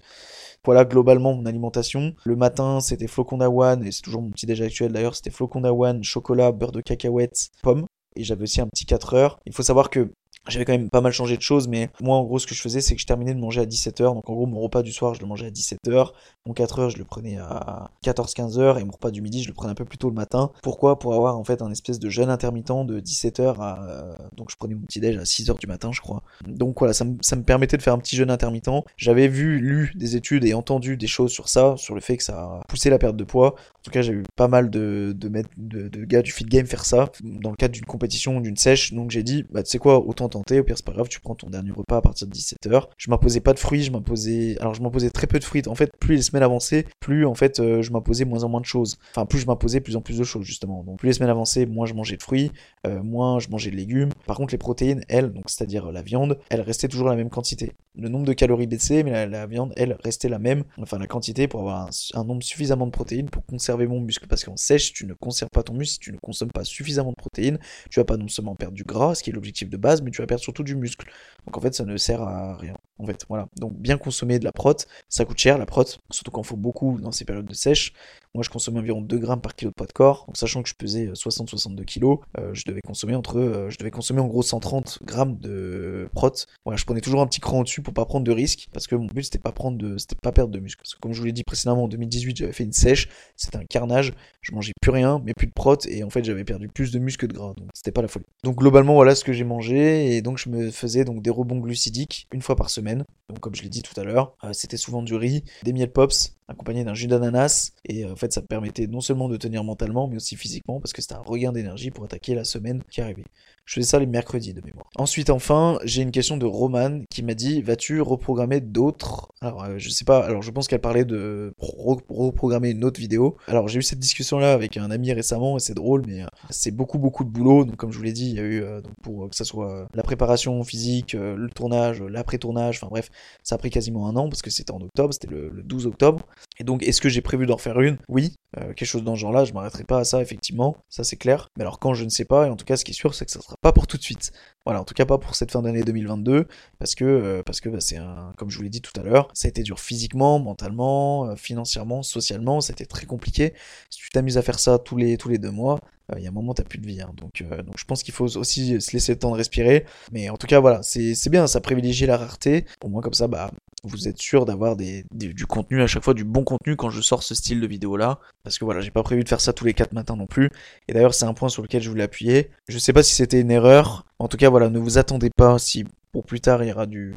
[0.65, 2.15] Voilà globalement mon alimentation.
[2.25, 5.61] Le matin, c'était flocon d'avoine et c'est toujours mon petit déj actuel d'ailleurs, c'était flocon
[5.61, 7.87] d'avoine, chocolat, beurre de cacahuète, pommes.
[8.17, 9.39] Et j'avais aussi un petit 4 heures.
[9.47, 10.11] Il faut savoir que
[10.49, 12.61] j'avais quand même pas mal changé de choses, mais moi en gros ce que je
[12.61, 14.93] faisais c'est que je terminais de manger à 17h, donc en gros mon repas du
[14.93, 16.13] soir je le mangeais à 17h,
[16.47, 19.73] mon 4h je le prenais à 14-15h et mon repas du midi je le prenais
[19.73, 20.51] un peu plus tôt le matin.
[20.63, 20.99] Pourquoi?
[20.99, 23.89] Pour avoir en fait un espèce de jeûne intermittent de 17h à...
[23.89, 26.23] euh, donc je prenais mon petit déj à 6h du matin je crois.
[26.47, 28.69] Donc voilà, ça ça me permettait de faire un petit jeûne intermittent.
[28.97, 32.25] J'avais vu, lu des études et entendu des choses sur ça, sur le fait que
[32.25, 33.55] ça a poussé la perte de poids.
[33.55, 37.11] En tout cas j'ai eu pas mal de, de, gars du fit game faire ça
[37.23, 40.29] dans le cadre d'une compétition d'une sèche, donc j'ai dit bah tu sais quoi, autant
[40.41, 42.89] au pire c'est pas grave, tu prends ton dernier repas à partir de 17h.
[42.97, 45.63] Je m'imposais pas de fruits, je m'imposais alors je m'imposais très peu de fruits.
[45.67, 48.61] En fait, plus les semaines avançaient, plus en fait euh, je m'imposais moins en moins
[48.61, 48.99] de choses.
[49.11, 50.83] Enfin, plus je m'imposais plus en plus de choses justement.
[50.85, 52.53] Donc plus les semaines avançaient, moins je mangeais de fruits,
[52.87, 54.11] euh, moins je mangeais de légumes.
[54.27, 57.73] Par contre, les protéines, elles, donc c'est-à-dire la viande, elles restaient toujours la même quantité.
[57.97, 61.49] Le nombre de calories baissait, mais la, viande, elle, restait la même, enfin la quantité
[61.49, 64.27] pour avoir un, un nombre suffisamment de protéines pour conserver mon muscle.
[64.29, 67.11] Parce qu'en sèche, tu ne conserves pas ton muscle si tu ne consommes pas suffisamment
[67.11, 67.59] de protéines.
[67.91, 70.13] Tu vas pas non seulement perdre du gras, ce qui est l'objectif de base, mais
[70.13, 71.11] tu vas perdre surtout du muscle.
[71.47, 72.77] Donc en fait, ça ne sert à rien.
[72.99, 73.49] En fait, voilà.
[73.57, 74.75] Donc bien consommer de la prot,
[75.09, 77.93] ça coûte cher la prot, surtout quand il faut beaucoup dans ces périodes de sèche.
[78.35, 80.25] Moi, je consommais environ 2 grammes par kilo de poids de corps.
[80.27, 83.79] Donc, sachant que je pesais euh, 60-62 kilos, euh, je devais consommer entre, euh, je
[83.79, 86.33] devais consommer en gros 130 grammes de prot.
[86.65, 88.95] Voilà, je prenais toujours un petit cran au-dessus pour pas prendre de risques, parce que
[88.97, 90.83] mon but c'était pas prendre de, c'était pas perdre de muscle.
[90.83, 93.57] Parce que comme je vous l'ai dit précédemment, en 2018, j'avais fait une sèche, c'était
[93.57, 94.13] un carnage.
[94.41, 96.99] Je mangeais plus rien, mais plus de prot, et en fait, j'avais perdu plus de
[96.99, 97.55] muscle que de gras.
[97.57, 98.27] Donc, c'était pas la folie.
[98.45, 101.59] Donc, globalement, voilà ce que j'ai mangé, et donc je me faisais donc des rebonds
[101.59, 103.05] glucidiques une fois par semaine.
[103.29, 105.93] Donc comme je l'ai dit tout à l'heure, euh, c'était souvent du riz, des miel
[105.93, 107.73] pops, accompagné d'un jus d'ananas.
[107.85, 110.93] Et euh, fait, ça me permettait non seulement de tenir mentalement, mais aussi physiquement, parce
[110.93, 113.25] que c'était un regain d'énergie pour attaquer la semaine qui arrivait.
[113.65, 114.87] Je faisais ça les mercredis de mémoire.
[114.97, 119.29] Ensuite, enfin, j'ai une question de Roman qui m'a dit Vas-tu reprogrammer d'autres?
[119.43, 122.99] Alors, euh, je sais pas, alors je pense qu'elle parlait de pro- reprogrammer une autre
[122.99, 123.37] vidéo.
[123.47, 126.71] Alors, j'ai eu cette discussion-là avec un ami récemment et c'est drôle, mais euh, c'est
[126.71, 127.67] beaucoup, beaucoup de boulot.
[127.67, 129.45] Donc, comme je vous l'ai dit, il y a eu, euh, pour euh, que ça
[129.45, 133.11] soit la préparation physique, euh, le tournage, l'après-tournage, enfin bref,
[133.43, 135.87] ça a pris quasiment un an parce que c'était en octobre, c'était le, le 12
[135.87, 136.27] octobre.
[136.59, 137.99] Et donc, est-ce que j'ai prévu d'en faire une?
[138.09, 141.19] Oui, euh, quelque chose dans ce genre-là, je m'arrêterai pas à ça, effectivement, ça c'est
[141.19, 141.51] clair.
[141.57, 143.15] Mais alors, quand je ne sais pas, et en tout cas, ce qui est sûr,
[143.15, 144.33] c'est que ça sera pas pour tout de suite.
[144.65, 146.47] Voilà, en tout cas pas pour cette fin d'année 2022,
[146.79, 149.47] parce que, euh, bah, c'est un, comme je vous l'ai dit tout à l'heure, ça
[149.47, 153.53] a été dur physiquement, mentalement, euh, financièrement, socialement, ça a été très compliqué.
[153.91, 155.79] Si tu t'amuses à faire ça tous les, tous les deux mois,
[156.17, 157.01] il y a un moment t'as plus de vie.
[157.01, 157.13] hein.
[157.17, 159.85] Donc, euh, donc je pense qu'il faut aussi se laisser le temps de respirer.
[160.13, 162.65] Mais en tout cas, voilà, c'est bien, ça privilégie la rareté.
[162.83, 163.51] Au moins comme ça, bah,
[163.85, 167.23] vous êtes sûr d'avoir du contenu à chaque fois, du bon contenu quand je sors
[167.23, 168.21] ce style de vidéo là.
[168.43, 170.51] Parce que voilà, j'ai pas prévu de faire ça tous les 4 matins non plus.
[170.89, 172.51] Et d'ailleurs, c'est un point sur lequel je voulais appuyer.
[172.69, 174.07] Je sais pas si c'était une erreur.
[174.19, 176.87] En tout cas, voilà, ne vous attendez pas si pour plus tard il y aura
[176.87, 177.15] du,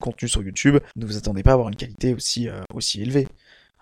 [0.00, 0.78] contenu sur YouTube.
[0.96, 3.28] Ne vous attendez pas à avoir une qualité aussi, euh, aussi élevée.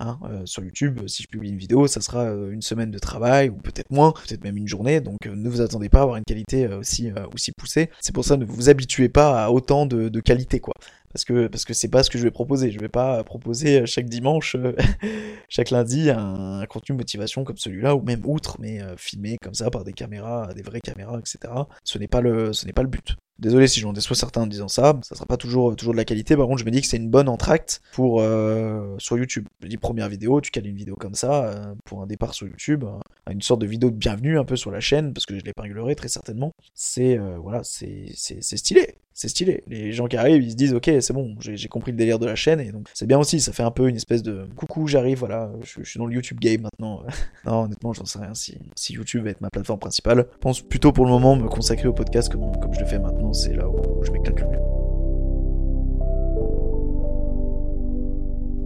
[0.02, 2.98] Hein, euh, sur YouTube, si je publie une vidéo, ça sera euh, une semaine de
[2.98, 6.02] travail, ou peut-être moins, peut-être même une journée, donc euh, ne vous attendez pas à
[6.02, 7.90] avoir une qualité euh, aussi, euh, aussi poussée.
[8.00, 10.72] C'est pour ça, ne vous habituez pas à autant de, de qualité, quoi.
[11.12, 12.70] Parce que parce que c'est pas ce que je vais proposer.
[12.70, 14.74] Je vais pas proposer euh, chaque dimanche, euh,
[15.48, 19.54] chaque lundi, un, un contenu motivation comme celui-là, ou même outre, mais euh, filmé comme
[19.54, 21.52] ça par des caméras, des vraies caméras, etc.
[21.82, 23.16] Ce n'est pas le, ce n'est pas le but.
[23.40, 26.04] Désolé si j'en déçois certains en disant ça, ça sera pas toujours, toujours de la
[26.04, 26.36] qualité.
[26.36, 29.46] Par contre, je me dis que c'est une bonne entracte pour euh, sur YouTube.
[29.62, 32.46] Je dis première vidéo, tu cales une vidéo comme ça euh, pour un départ sur
[32.46, 35.38] YouTube, euh, une sorte de vidéo de bienvenue un peu sur la chaîne parce que
[35.38, 36.52] je l'épinglerai très certainement.
[36.74, 38.12] C'est euh, voilà, c'est
[38.42, 38.96] stylé.
[39.20, 39.62] C'est stylé.
[39.66, 42.24] Les gens qui arrivent, ils se disent ok, c'est bon, j'ai compris le délire de
[42.24, 43.38] la chaîne et donc c'est bien aussi.
[43.38, 46.14] Ça fait un peu une espèce de coucou, j'arrive, voilà, je, je suis dans le
[46.14, 47.02] YouTube game maintenant.
[47.44, 50.26] non, honnêtement, j'en sais rien si, si YouTube va être ma plateforme principale.
[50.32, 52.98] Je pense plutôt pour le moment me consacrer au podcast comme, comme je le fais
[52.98, 54.58] maintenant, c'est là où, où je m'éclate le mieux.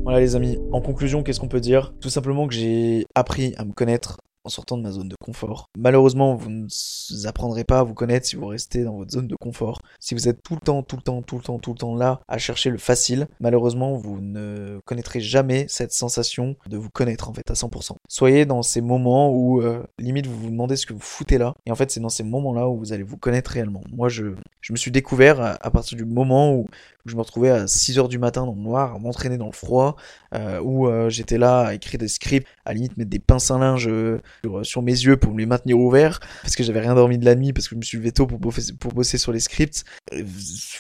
[0.05, 1.95] Voilà les amis, en conclusion, qu'est-ce qu'on peut dire?
[2.01, 5.71] Tout simplement que j'ai appris à me connaître en sortant de ma zone de confort.
[5.77, 9.37] Malheureusement, vous ne apprendrez pas à vous connaître si vous restez dans votre zone de
[9.37, 9.81] confort.
[10.01, 11.97] Si vous êtes tout le temps, tout le temps, tout le temps, tout le temps
[11.97, 17.29] là à chercher le facile, malheureusement, vous ne connaîtrez jamais cette sensation de vous connaître
[17.29, 17.93] en fait à 100%.
[18.09, 21.55] Soyez dans ces moments où euh, limite vous vous demandez ce que vous foutez là,
[21.67, 23.83] et en fait c'est dans ces moments-là où vous allez vous connaître réellement.
[23.91, 26.67] Moi, je, je me suis découvert à, partir du moment où
[27.07, 29.97] je me retrouvais à 6h du matin dans le noir, à m'entraîner dans le froid,
[30.35, 33.59] euh, où euh, j'étais là à écrire des scripts, à limite mettre des pinces à
[33.59, 36.95] linge euh, sur, sur mes yeux pour me les maintenir ouverts, parce que j'avais rien
[36.95, 39.19] dormi de la nuit, parce que je me suis levé tôt pour bosser, pour bosser
[39.19, 39.85] sur les scripts.
[40.13, 40.23] Euh,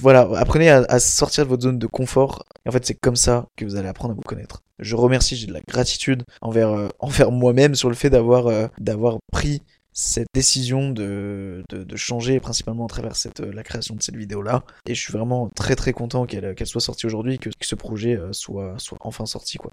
[0.00, 3.46] voilà, apprenez à, à sortir de votre zone de confort, en fait c'est comme ça
[3.56, 4.62] que vous allez apprendre à vous connaître.
[4.80, 8.66] Je remercie, j'ai de la gratitude envers, euh, envers moi-même sur le fait d'avoir euh,
[8.78, 9.62] d'avoir pris
[9.95, 11.62] cette décision de,
[11.95, 15.49] changer principalement à travers euh, la création de cette vidéo là et je suis vraiment
[15.55, 18.99] très très content qu'elle qu'elle soit sortie aujourd'hui que, que ce projet euh, soit, soit
[19.01, 19.70] enfin sorti quoi.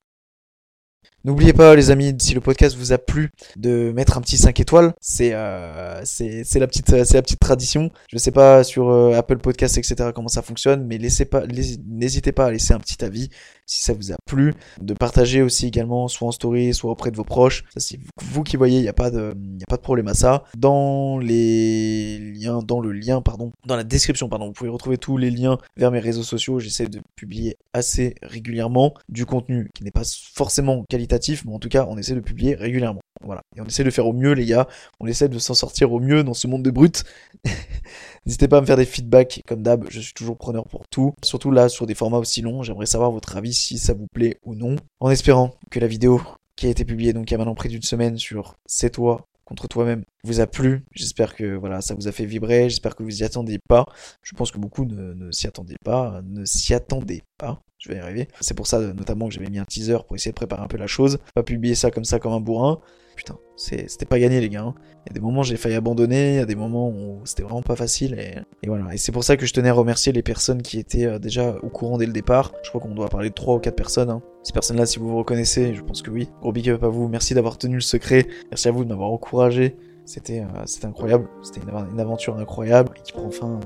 [1.24, 4.60] N'oubliez pas les amis, si le podcast vous a plu, de mettre un petit 5
[4.60, 7.92] étoiles, c'est euh, c'est la petite c'est la petite tradition.
[8.10, 12.32] Je sais pas sur euh, Apple Podcast etc comment ça fonctionne, mais laissez pas n'hésitez
[12.32, 13.30] pas à laisser un petit avis
[13.68, 17.16] si ça vous a plu, de partager aussi également soit en story, soit auprès de
[17.16, 17.66] vos proches.
[17.74, 20.08] Ça c'est vous qui voyez, il y a pas de y a pas de problème
[20.08, 20.44] à ça.
[20.58, 25.18] Dans les liens dans le lien pardon, dans la description pardon, vous pouvez retrouver tous
[25.18, 29.92] les liens vers mes réseaux sociaux, j'essaie de publier assez régulièrement du contenu qui n'est
[29.92, 30.04] pas
[30.34, 31.11] forcément qualitatif,
[31.46, 33.02] mais en tout cas, on essaie de publier régulièrement.
[33.24, 33.42] Voilà.
[33.56, 34.68] Et on essaie de faire au mieux, les gars.
[35.00, 37.04] On essaie de s'en sortir au mieux dans ce monde de brutes.
[38.26, 41.14] N'hésitez pas à me faire des feedbacks, comme d'hab, je suis toujours preneur pour tout.
[41.24, 44.38] Surtout là, sur des formats aussi longs, j'aimerais savoir votre avis si ça vous plaît
[44.44, 44.76] ou non.
[45.00, 46.22] En espérant que la vidéo
[46.56, 49.26] qui a été publiée donc il y a maintenant près d'une semaine sur C'est toi
[49.52, 50.86] contre toi-même vous a plu.
[50.94, 52.70] J'espère que voilà, ça vous a fait vibrer.
[52.70, 53.86] J'espère que vous y attendiez pas.
[54.24, 57.62] Je pense que beaucoup ne, ne s'y attendaient pas, ne s'y attendaient pas.
[57.82, 58.28] Je vais y arriver.
[58.40, 60.78] C'est pour ça notamment que j'avais mis un teaser pour essayer de préparer un peu
[60.78, 61.18] la chose.
[61.34, 62.80] Pas publier ça comme ça comme un bourrin.
[63.16, 64.62] Putain, c'était pas gagné les gars.
[64.64, 64.76] hein.
[65.06, 67.22] Il y a des moments où j'ai failli abandonner, il y a des moments où
[67.26, 68.94] c'était vraiment pas facile et, voilà.
[68.94, 71.56] Et c'est pour ça que je tenais à remercier les personnes qui étaient euh, déjà
[71.62, 72.54] au courant dès le départ.
[72.64, 74.10] Je crois qu'on doit parler de 3 ou 4 personnes.
[74.10, 74.22] hein.
[74.44, 76.30] Ces personnes-là, si vous vous reconnaissez, je pense que oui.
[76.40, 77.08] Gros big up à vous.
[77.10, 78.28] Merci d'avoir tenu le secret.
[78.52, 79.76] Merci à vous de m'avoir encouragé.
[80.06, 83.60] C'était euh, incroyable, c'était une, aventure incroyable qui prend fin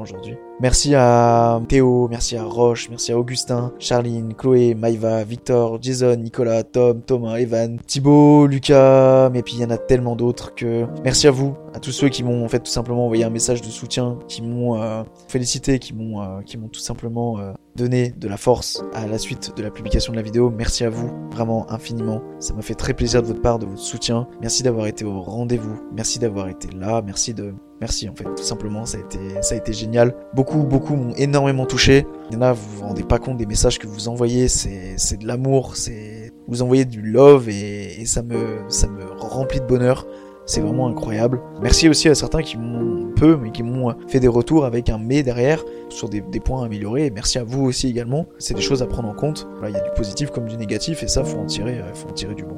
[0.00, 0.36] aujourd'hui.
[0.60, 6.64] Merci à Théo, merci à Roche, merci à Augustin, Charline, Chloé, Maïva, Victor, Jason, Nicolas,
[6.64, 11.26] Tom, Thomas, Evan, Thibaut, Lucas, mais puis il y en a tellement d'autres que merci
[11.26, 13.68] à vous, à tous ceux qui m'ont en fait tout simplement envoyé un message de
[13.68, 18.28] soutien, qui m'ont euh, félicité, qui m'ont euh, qui m'ont tout simplement euh, donné de
[18.28, 20.52] la force à la suite de la publication de la vidéo.
[20.54, 22.20] Merci à vous, vraiment infiniment.
[22.38, 24.28] Ça m'a fait très plaisir de votre part, de votre soutien.
[24.42, 25.80] Merci d'avoir été au rendez-vous.
[25.96, 27.00] Merci d'avoir été là.
[27.02, 30.14] Merci de Merci en fait, tout simplement, ça a été, ça a été génial.
[30.34, 32.06] Beaucoup, beaucoup m'ont énormément touché.
[32.30, 35.16] Il y en a, vous vous rendez pas compte des messages que vous envoyez, c'est,
[35.16, 40.06] de l'amour, c'est, vous envoyez du love et, ça me, ça me remplit de bonheur.
[40.44, 41.40] C'est vraiment incroyable.
[41.62, 44.98] Merci aussi à certains qui m'ont peu, mais qui m'ont fait des retours avec un
[44.98, 47.06] mais derrière sur des, points améliorés.
[47.06, 48.26] Et merci à vous aussi également.
[48.38, 49.48] C'est des choses à prendre en compte.
[49.62, 52.12] Il y a du positif comme du négatif et ça, faut en tirer, faut en
[52.12, 52.56] tirer du bon.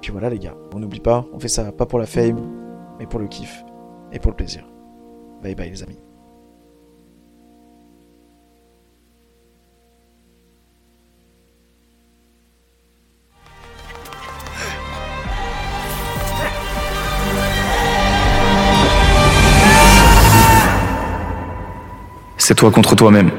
[0.00, 2.40] Puis voilà les gars, on n'oublie pas, on fait ça pas pour la fame,
[2.98, 3.64] mais pour le kiff
[4.14, 4.64] et pour le plaisir.
[5.42, 5.98] Bye bye les amis.
[22.38, 23.30] C'est toi contre toi-même.